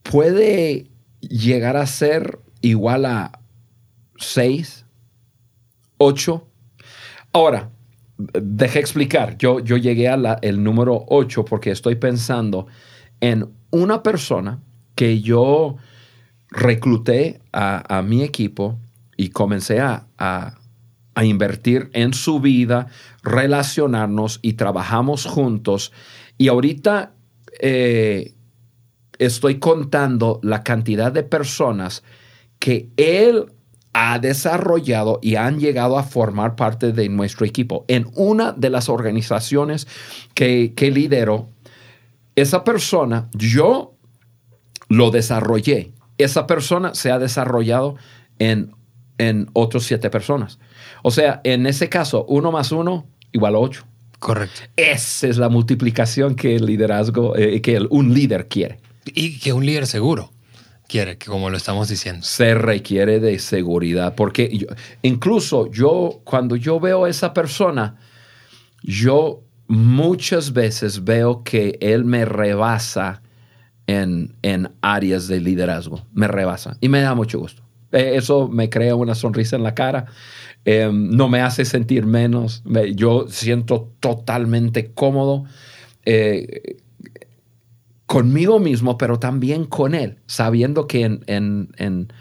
puede 0.02 0.90
llegar 1.20 1.76
a 1.76 1.86
ser 1.86 2.38
igual 2.60 3.04
a 3.06 3.40
seis 4.18 4.84
8. 5.98 6.46
Ahora, 7.32 7.70
dejé 8.18 8.78
explicar. 8.80 9.36
Yo, 9.38 9.60
yo 9.60 9.76
llegué 9.76 10.08
al 10.08 10.38
número 10.62 11.04
8 11.08 11.44
porque 11.44 11.70
estoy 11.70 11.96
pensando 11.96 12.66
en 13.20 13.50
una 13.70 14.02
persona 14.02 14.60
que 14.96 15.20
yo 15.20 15.76
recluté 16.50 17.40
a, 17.52 18.02
mi 18.04 18.22
equipo 18.22 18.78
y 19.16 19.28
comencé 19.28 19.78
a, 19.80 20.06
a, 20.18 20.56
invertir 21.24 21.90
en 21.92 22.12
su 22.12 22.40
vida, 22.40 22.88
relacionarnos 23.22 24.40
y 24.42 24.54
trabajamos 24.54 25.26
juntos. 25.26 25.92
Y 26.36 26.48
ahorita 26.48 27.12
eh, 27.60 28.34
estoy 29.18 29.58
contando 29.58 30.40
la 30.42 30.62
cantidad 30.62 31.12
de 31.12 31.22
personas 31.22 32.02
que 32.58 32.90
él 32.96 33.46
ha 33.92 34.18
desarrollado 34.18 35.18
y 35.22 35.36
han 35.36 35.58
llegado 35.58 35.98
a 35.98 36.02
formar 36.02 36.54
parte 36.54 36.92
de 36.92 37.08
nuestro 37.08 37.46
equipo. 37.46 37.86
En 37.88 38.10
una 38.14 38.52
de 38.52 38.68
las 38.68 38.90
organizaciones 38.90 39.86
que, 40.34 40.74
que 40.76 40.90
lidero, 40.90 41.48
esa 42.34 42.62
persona, 42.62 43.30
yo 43.32 43.95
lo 44.88 45.10
desarrollé. 45.10 45.92
Esa 46.18 46.46
persona 46.46 46.94
se 46.94 47.10
ha 47.10 47.18
desarrollado 47.18 47.96
en, 48.38 48.72
en 49.18 49.48
otros 49.52 49.84
siete 49.84 50.10
personas. 50.10 50.58
O 51.02 51.10
sea, 51.10 51.40
en 51.44 51.66
ese 51.66 51.88
caso, 51.88 52.24
uno 52.28 52.52
más 52.52 52.72
uno 52.72 53.06
igual 53.32 53.54
a 53.54 53.58
ocho. 53.58 53.84
Correcto. 54.18 54.62
Esa 54.76 55.26
es 55.28 55.36
la 55.36 55.48
multiplicación 55.48 56.34
que 56.34 56.56
el 56.56 56.66
liderazgo, 56.66 57.36
eh, 57.36 57.60
que 57.60 57.78
un 57.90 58.14
líder 58.14 58.48
quiere. 58.48 58.80
Y 59.04 59.38
que 59.38 59.52
un 59.52 59.64
líder 59.64 59.86
seguro 59.86 60.32
quiere, 60.88 61.18
que 61.18 61.26
como 61.26 61.50
lo 61.50 61.56
estamos 61.56 61.88
diciendo. 61.88 62.24
Se 62.24 62.54
requiere 62.54 63.20
de 63.20 63.38
seguridad, 63.38 64.14
porque 64.14 64.66
incluso 65.02 65.70
yo, 65.70 66.20
cuando 66.24 66.56
yo 66.56 66.80
veo 66.80 67.04
a 67.04 67.10
esa 67.10 67.34
persona, 67.34 67.98
yo 68.82 69.42
muchas 69.66 70.52
veces 70.52 71.04
veo 71.04 71.42
que 71.42 71.78
él 71.80 72.04
me 72.04 72.24
rebasa 72.24 73.22
en, 73.86 74.34
en 74.42 74.70
áreas 74.80 75.28
de 75.28 75.40
liderazgo, 75.40 76.06
me 76.12 76.28
rebasa 76.28 76.76
y 76.80 76.88
me 76.88 77.00
da 77.00 77.14
mucho 77.14 77.38
gusto. 77.38 77.62
E, 77.92 78.16
eso 78.16 78.48
me 78.48 78.68
crea 78.68 78.94
una 78.94 79.14
sonrisa 79.14 79.56
en 79.56 79.62
la 79.62 79.74
cara, 79.74 80.06
em, 80.64 81.10
no 81.10 81.28
me 81.28 81.40
hace 81.40 81.64
sentir 81.64 82.06
menos, 82.06 82.62
yo 82.94 83.26
siento 83.28 83.92
totalmente 84.00 84.92
cómodo. 84.92 85.44
Eh, 86.04 86.76
conmigo 88.06 88.60
mismo, 88.60 88.98
pero 88.98 89.18
también 89.18 89.64
con 89.64 89.94
Él, 89.94 90.18
sabiendo 90.26 90.86
que 90.86 91.02
en, 91.02 91.24
en, 91.26 91.70
en, 91.76 92.12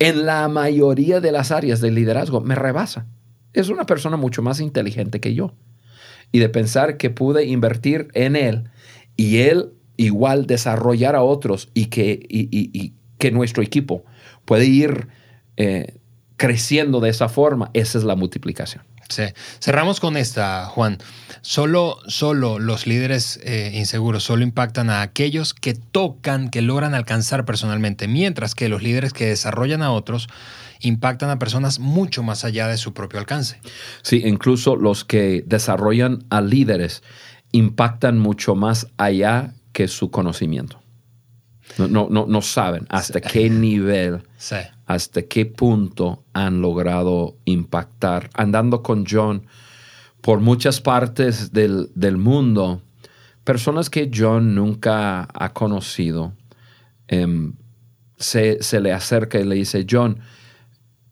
en, 0.00 0.26
la 0.26 0.48
mayoría 0.48 1.20
de 1.20 1.30
las 1.30 1.52
áreas 1.52 1.80
del 1.80 1.94
liderazgo 1.94 2.40
me 2.40 2.56
rebasa. 2.56 3.06
Es 3.52 3.68
una 3.68 3.86
persona 3.86 4.16
mucho 4.16 4.42
más 4.42 4.60
inteligente 4.60 5.20
que 5.20 5.34
yo. 5.34 5.54
Y 6.32 6.40
de 6.40 6.48
pensar 6.48 6.96
que 6.96 7.10
pude 7.10 7.46
invertir 7.46 8.08
en 8.14 8.34
Él 8.34 8.64
y 9.16 9.38
Él 9.38 9.72
igual 9.96 10.46
desarrollar 10.46 11.14
a 11.16 11.22
otros 11.22 11.68
y 11.74 11.86
que, 11.86 12.20
y, 12.28 12.48
y, 12.50 12.94
que 13.18 13.30
nuestro 13.30 13.62
equipo 13.62 14.04
puede 14.44 14.66
ir 14.66 15.08
eh, 15.56 15.98
creciendo 16.36 17.00
de 17.00 17.10
esa 17.10 17.28
forma, 17.28 17.70
esa 17.74 17.98
es 17.98 18.04
la 18.04 18.16
multiplicación. 18.16 18.82
Sí. 19.08 19.22
Cerramos 19.60 20.00
con 20.00 20.16
esta, 20.16 20.66
Juan. 20.66 20.98
Solo, 21.42 21.98
solo 22.06 22.58
los 22.58 22.86
líderes 22.86 23.38
eh, 23.44 23.70
inseguros 23.74 24.24
solo 24.24 24.42
impactan 24.42 24.88
a 24.88 25.02
aquellos 25.02 25.52
que 25.52 25.74
tocan, 25.74 26.48
que 26.48 26.62
logran 26.62 26.94
alcanzar 26.94 27.44
personalmente, 27.44 28.08
mientras 28.08 28.54
que 28.54 28.68
los 28.68 28.82
líderes 28.82 29.12
que 29.12 29.26
desarrollan 29.26 29.82
a 29.82 29.92
otros 29.92 30.28
impactan 30.80 31.30
a 31.30 31.38
personas 31.38 31.78
mucho 31.78 32.22
más 32.22 32.44
allá 32.44 32.66
de 32.66 32.78
su 32.78 32.94
propio 32.94 33.20
alcance. 33.20 33.60
Sí, 34.02 34.22
incluso 34.24 34.74
los 34.76 35.04
que 35.04 35.44
desarrollan 35.46 36.24
a 36.30 36.40
líderes 36.40 37.02
impactan 37.52 38.18
mucho 38.18 38.54
más 38.54 38.88
allá 38.96 39.54
que 39.74 39.88
su 39.88 40.10
conocimiento. 40.10 40.80
No, 41.78 42.08
no, 42.08 42.26
no, 42.26 42.42
saben 42.42 42.86
hasta 42.88 43.20
qué 43.20 43.50
nivel, 43.50 44.22
hasta 44.86 45.22
qué 45.22 45.46
punto 45.46 46.24
han 46.32 46.60
logrado 46.60 47.36
impactar. 47.46 48.30
Andando 48.34 48.82
con 48.82 49.04
John 49.08 49.46
por 50.20 50.40
muchas 50.40 50.80
partes 50.80 51.52
del, 51.52 52.16
mundo, 52.16 52.82
personas 53.42 53.90
que 53.90 54.10
John 54.14 54.54
nunca 54.54 55.26
ha 55.32 55.52
conocido, 55.52 56.34
em, 57.08 57.54
se, 58.16 58.58
le 58.80 58.92
acerca 58.92 59.40
y 59.40 59.44
le 59.44 59.56
dice, 59.56 59.84
John, 59.90 60.20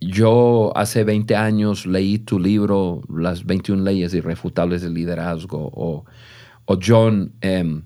yo 0.00 0.72
hace 0.76 1.02
20 1.02 1.34
años 1.34 1.86
leí 1.86 2.18
tu 2.18 2.38
libro, 2.38 3.02
Las 3.08 3.44
21 3.44 3.82
leyes 3.82 4.14
irrefutables 4.14 4.82
del 4.82 4.94
liderazgo, 4.94 5.70
o, 5.72 6.04
o 6.66 6.78
John, 6.80 7.32
em, 7.40 7.82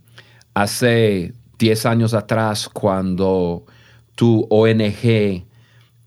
hace 0.56 1.34
10 1.58 1.84
años 1.84 2.14
atrás, 2.14 2.70
cuando 2.70 3.66
tu 4.14 4.46
ONG 4.48 5.44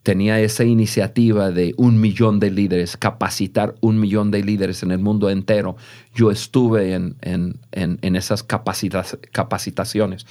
tenía 0.01 0.39
esa 0.39 0.63
iniciativa 0.63 1.51
de 1.51 1.75
un 1.77 2.01
millón 2.01 2.39
de 2.39 2.49
líderes, 2.49 2.97
capacitar 2.97 3.75
un 3.79 3.99
millón 3.99 4.31
de 4.31 4.43
líderes 4.43 4.81
en 4.81 4.89
el 4.89 4.97
mundo 4.97 5.29
entero, 5.29 5.77
yo 6.15 6.31
estuve 6.31 6.95
en, 6.95 7.59
esas 8.01 8.43
capacitaciones. 8.43 10.25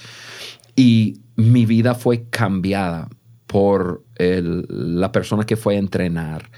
Y 0.75 1.21
mi 1.37 1.65
vida 1.65 1.95
fue 1.95 2.25
cambiada 2.29 3.09
por 3.47 4.03
la 4.19 5.13
persona 5.13 5.45
que 5.45 5.55
fue 5.57 5.77
a 5.77 5.79
entrenar, 5.79 6.51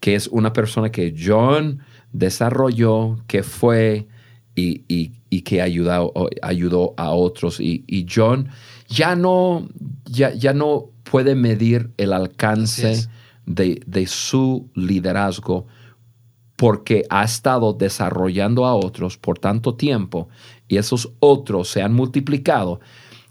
que 0.00 0.16
es 0.16 0.28
una 0.28 0.52
persona 0.52 0.90
que 0.90 1.14
John 1.18 1.78
desarrolló, 2.12 3.16
que 3.26 3.42
fue 3.42 4.06
y, 4.54 5.12
que 5.30 5.60
ayudó, 5.60 6.12
ayudó 6.42 6.94
a 6.96 7.10
otros. 7.10 7.60
Y, 7.60 8.06
John 8.12 8.48
ya 8.88 9.16
no, 9.16 9.68
ya, 10.04 10.32
ya 10.34 10.52
no 10.52 10.90
puede 11.02 11.34
medir 11.34 11.90
el 11.96 12.12
alcance 12.12 13.08
de, 13.46 14.06
su 14.06 14.70
liderazgo 14.74 15.66
porque 16.56 17.04
ha 17.10 17.24
estado 17.24 17.72
desarrollando 17.72 18.64
a 18.64 18.74
otros 18.74 19.18
por 19.18 19.38
tanto 19.38 19.74
tiempo 19.74 20.28
y 20.68 20.78
esos 20.78 21.12
otros 21.20 21.68
se 21.68 21.82
han 21.82 21.92
multiplicado, 21.92 22.80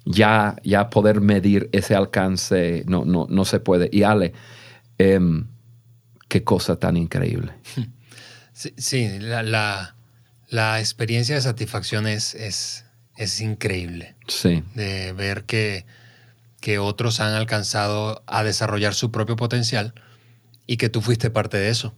ya, 0.06 0.56
ya 0.64 0.90
poder 0.90 1.22
medir 1.22 1.70
ese 1.72 1.96
alcance 1.96 2.84
no, 2.88 3.04
no, 3.04 3.26
no 3.30 3.46
se 3.46 3.60
puede. 3.60 3.90
Y 3.92 4.04
Ale, 4.04 4.34
em, 4.98 5.48
qué 6.28 6.44
cosa 6.44 6.78
tan 6.78 6.98
increíble. 6.98 7.54
Sí, 8.56 9.20
la 9.20 9.44
la 9.44 9.95
experiencia 10.80 11.36
de 11.36 11.42
satisfacción 11.42 12.08
es, 12.08 12.36
es, 12.36 13.42
increíble. 13.42 14.16
Sí. 14.28 14.64
De 14.74 15.14
ver 15.14 15.44
que, 15.44 15.86
que 16.62 16.80
otros 16.80 17.20
han 17.20 17.34
alcanzado 17.34 18.24
a 18.28 18.44
desarrollar 18.44 18.94
su 18.94 19.12
propio 19.12 19.36
potencial 19.36 19.94
y 20.68 20.78
que 20.78 20.90
tú 20.90 21.02
fuiste 21.02 21.30
parte 21.30 21.58
de 21.58 21.70
eso. 21.70 21.94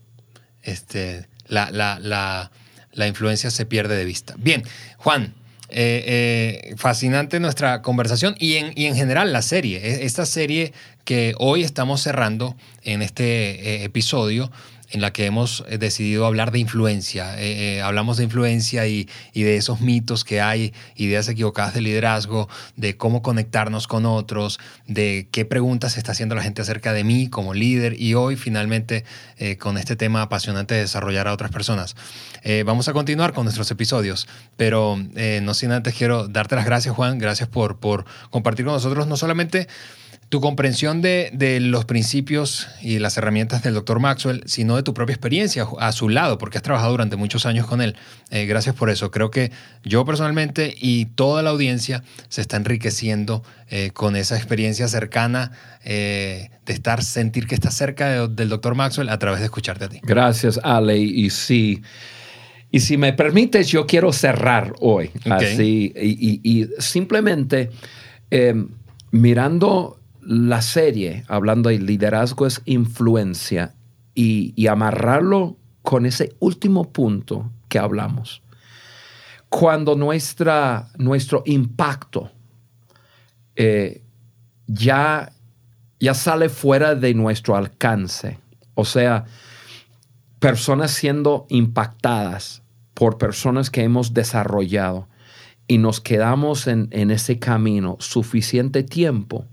Este, 0.63 1.27
la, 1.47 1.71
la, 1.71 3.07
influencia 3.07 3.51
se 3.51 3.65
pierde 3.65 3.95
de 3.95 4.05
vista. 4.05 4.35
Bien, 4.37 4.63
Juan, 4.97 5.33
eh, 5.69 6.63
eh, 6.69 6.75
fascinante 6.77 7.39
nuestra 7.39 7.81
conversación 7.81 8.35
y 8.39 8.55
en, 8.55 8.73
y 8.75 8.85
en, 8.85 8.95
general 8.95 9.31
la 9.31 9.41
serie. 9.41 9.77
E, 9.77 10.05
esta 10.05 10.25
serie 10.25 10.73
que 11.05 11.33
hoy 11.37 11.63
estamos 11.63 12.01
cerrando 12.01 12.57
en 12.83 13.01
este 13.01 13.23
eh, 13.23 13.83
episodio 13.83 14.51
en 14.89 15.01
la 15.01 15.11
que 15.11 15.25
hemos 15.25 15.63
eh, 15.67 15.77
decidido 15.77 16.25
hablar 16.25 16.51
de 16.51 16.59
influencia. 16.59 17.39
Eh, 17.39 17.77
eh, 17.77 17.81
hablamos 17.81 18.17
de 18.17 18.23
influencia 18.23 18.87
y, 18.87 19.07
de 19.33 19.57
esos 19.57 19.81
mitos 19.81 20.23
que 20.23 20.41
hay, 20.41 20.73
ideas 20.95 21.27
equivocadas 21.27 21.73
de 21.73 21.81
liderazgo, 21.81 22.49
de 22.75 22.97
cómo 22.97 23.21
conectarnos 23.21 23.87
con 23.87 24.05
otros, 24.05 24.59
de 24.87 25.27
qué 25.31 25.45
preguntas 25.45 25.97
está 25.97 26.11
haciendo 26.11 26.35
la 26.35 26.41
gente 26.41 26.61
acerca 26.61 26.93
de 26.93 27.03
mí 27.03 27.29
como 27.29 27.53
líder 27.53 27.99
y 27.99 28.13
hoy 28.13 28.35
finalmente 28.35 29.05
con 29.59 29.77
este 29.77 29.95
tema 29.95 30.23
apasionante 30.23 30.73
de 30.73 30.81
desarrollar 30.81 31.27
a 31.27 31.33
otras 31.33 31.51
personas. 31.51 31.95
vamos 32.65 32.87
a 32.87 32.93
continuar 32.93 33.33
con 33.33 33.45
nuestros 33.45 33.69
episodios, 33.71 34.27
pero 34.57 34.97
no 35.41 35.53
sin 35.53 35.71
antes 35.71 35.93
quiero 35.93 36.27
darte 36.27 36.55
las 36.55 36.65
gracias 36.65 36.95
Juan, 36.95 37.19
gracias 37.19 37.47
por, 37.47 37.79
por 37.79 38.05
compartir 38.29 38.65
con 38.65 38.73
nosotros 38.73 39.07
no 39.07 39.17
solamente 39.17 39.67
tu 40.29 40.41
comprensión 40.41 41.01
de, 41.01 41.59
los 41.61 41.85
principios 41.85 42.67
y 42.81 42.99
las 42.99 43.17
herramientas 43.17 43.63
del 43.63 43.73
doctor 43.73 43.99
Maxwell, 43.99 44.43
sino 44.45 44.75
de 44.75 44.83
tu 44.83 44.93
propia 44.93 45.13
experiencia 45.13 45.65
a 45.79 45.91
su 45.93 46.09
lado, 46.09 46.37
porque 46.37 46.57
has 46.57 46.63
trabajado 46.63 46.91
durante 46.91 47.15
muchos 47.15 47.45
años 47.45 47.65
con 47.65 47.81
él. 47.81 47.95
Eh, 48.29 48.45
gracias 48.45 48.75
por 48.75 48.89
eso. 48.89 49.09
Creo 49.09 49.31
que 49.31 49.51
yo 49.85 50.03
personalmente 50.03 50.75
y 50.77 51.05
toda 51.05 51.43
la 51.43 51.51
audiencia 51.51 52.03
se 52.27 52.41
está 52.41 52.57
enriqueciendo 52.57 53.41
eh, 53.69 53.91
con 53.91 54.17
esa 54.17 54.35
experiencia 54.35 54.89
cercana 54.89 55.51
eh, 55.85 56.49
de 56.65 56.73
estar, 56.73 57.03
sentir 57.03 57.47
que 57.47 57.55
estás 57.55 57.75
cerca 57.75 58.27
del 58.27 58.49
doctor 58.49 58.75
Maxwell 58.75 59.07
a 59.07 59.19
través 59.19 59.39
de 59.39 59.45
escucharte 59.45 59.85
a 59.85 59.89
ti. 59.89 60.01
Gracias, 60.03 60.59
Ale. 60.61 60.97
Y 60.97 61.29
sí. 61.29 61.81
Y 62.69 62.81
si 62.81 62.97
me 62.97 63.13
permites, 63.13 63.69
yo 63.69 63.87
quiero 63.87 64.11
cerrar 64.11 64.73
hoy. 64.81 65.09
Así. 65.23 65.93
Y, 65.95 66.67
simplemente 66.79 67.69
mirando 69.11 69.97
la 70.27 70.61
serie, 70.61 71.23
hablando 71.29 71.69
de 71.69 71.79
liderazgo 71.79 72.45
es 72.45 72.61
influencia, 72.65 73.73
y, 74.13 74.67
amarrarlo 74.67 75.57
con 75.83 76.05
ese 76.05 76.35
último 76.39 76.91
punto 76.91 77.51
que 77.69 77.77
hablamos. 77.79 78.41
Cuando 79.47 79.95
nuestra, 79.95 80.89
nuestro 80.97 81.43
impacto 81.45 82.31
eh, 83.55 84.03
ya, 84.65 85.31
ya 85.99 86.13
sale 86.13 86.49
fuera 86.49 86.95
de 86.95 87.13
nuestro 87.13 87.55
alcance, 87.55 88.39
o 88.73 88.83
sea, 88.83 89.25
personas 90.39 90.91
siendo 90.91 91.45
impactadas 91.49 92.63
por 92.95 93.19
personas 93.19 93.69
que 93.69 93.83
hemos 93.83 94.13
desarrollado 94.13 95.07
y 95.67 95.77
nos 95.77 96.01
quedamos 96.01 96.67
en, 96.67 96.89
en 96.91 97.11
ese 97.11 97.37
camino 97.37 97.97
suficiente 97.99 98.81
tiempo, 98.83 99.45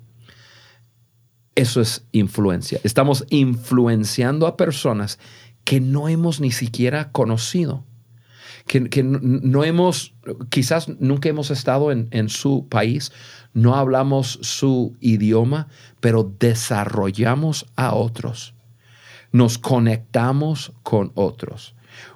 eso 1.55 1.81
es 1.81 2.05
influencia. 2.13 2.81
Estamos 2.83 3.25
influenciando 3.31 4.47
a 4.47 4.57
personas 4.57 5.19
que 5.65 5.81
no 5.81 6.09
hemos 6.09 6.41
ni 6.41 6.51
siquiera 6.51 7.11
conocido, 7.13 7.85
que, 8.67 9.03
no 9.03 9.63
hemos, 9.65 10.15
quizás 10.49 10.89
nunca 10.89 11.29
hemos 11.29 11.51
estado 11.51 11.93
en, 11.93 12.29
su 12.29 12.67
país, 12.69 13.13
no 13.53 13.75
hablamos 13.75 14.39
su 14.43 14.97
idioma, 15.01 15.69
pero 16.01 16.33
desarrollamos 16.39 17.67
a 17.77 17.95
otros. 17.95 18.55
Nos 19.33 19.59
conectamos 19.59 20.73
con 20.83 21.13
otros. 21.15 21.75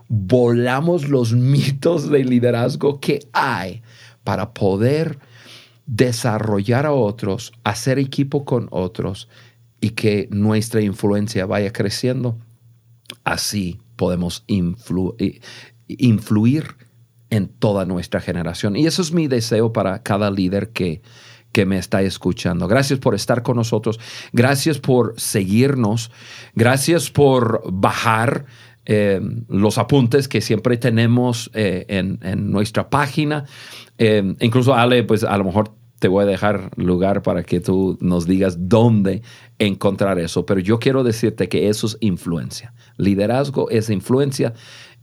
Volamos 0.09 1.09
los 1.09 1.33
mitos 1.33 2.09
de 2.11 2.25
liderazgo 2.25 2.99
que 2.99 3.29
hay 3.33 3.83
para 4.25 4.53
poder 4.55 5.19
desarrollar 5.89 6.87
a 6.87 6.93
otros, 6.93 7.53
hacer 7.65 7.99
equipo 7.99 8.45
con 8.45 8.69
otros 8.71 9.29
y 9.81 9.91
que 9.91 10.29
nuestra 10.31 10.83
influencia 10.83 11.47
vaya 11.47 11.73
creciendo, 11.73 12.39
así 13.25 13.81
podemos 13.97 14.45
influir 15.89 16.77
en 17.31 17.49
toda 17.49 17.87
nuestra 17.87 18.21
generación. 18.21 18.77
Y 18.77 18.87
eso 18.87 19.01
es 19.01 19.13
mi 19.13 19.29
deseo 19.29 19.73
para 19.73 20.03
cada 20.03 20.31
líder 20.31 20.71
que, 20.71 21.01
que 21.53 21.65
me 21.65 21.79
está 21.79 22.03
escuchando. 22.03 22.69
Gracias 22.69 22.99
por 22.99 23.15
estar 23.15 23.43
con 23.43 23.57
nosotros. 23.57 23.99
Gracias 24.33 24.79
por 24.79 25.15
seguirnos. 25.19 26.11
Gracias 26.55 27.11
por 27.11 27.63
bajar 27.73 28.45
eh, 28.85 29.21
los 29.49 29.79
apuntes 29.79 30.29
que 30.29 30.41
siempre 30.41 30.77
tenemos 30.77 31.51
eh, 31.55 31.87
en, 31.89 32.51
nuestra 32.51 32.91
página. 32.91 33.45
Eh, 33.97 34.35
incluso 34.41 34.75
Ale, 34.75 35.03
pues 35.05 35.25
a 35.25 35.37
lo 35.37 35.45
mejor 35.45 35.78
te 35.99 36.09
voy 36.09 36.25
a 36.25 36.27
dejar 36.27 36.71
lugar 36.77 37.23
para 37.23 37.43
que 37.43 37.61
tú 37.61 37.97
nos 38.01 38.27
digas 38.27 38.69
dónde 38.69 39.23
encontrar 39.59 40.19
eso. 40.19 40.45
Pero 40.47 40.61
yo 40.61 40.79
quiero 40.79 41.03
decirte 41.03 41.49
que 41.49 41.69
eso 41.69 41.87
es 41.87 41.97
influencia. 42.01 42.73
Liderazgo 42.97 43.69
es 43.71 43.91
influencia 43.91 44.55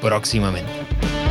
próximamente. 0.00 1.29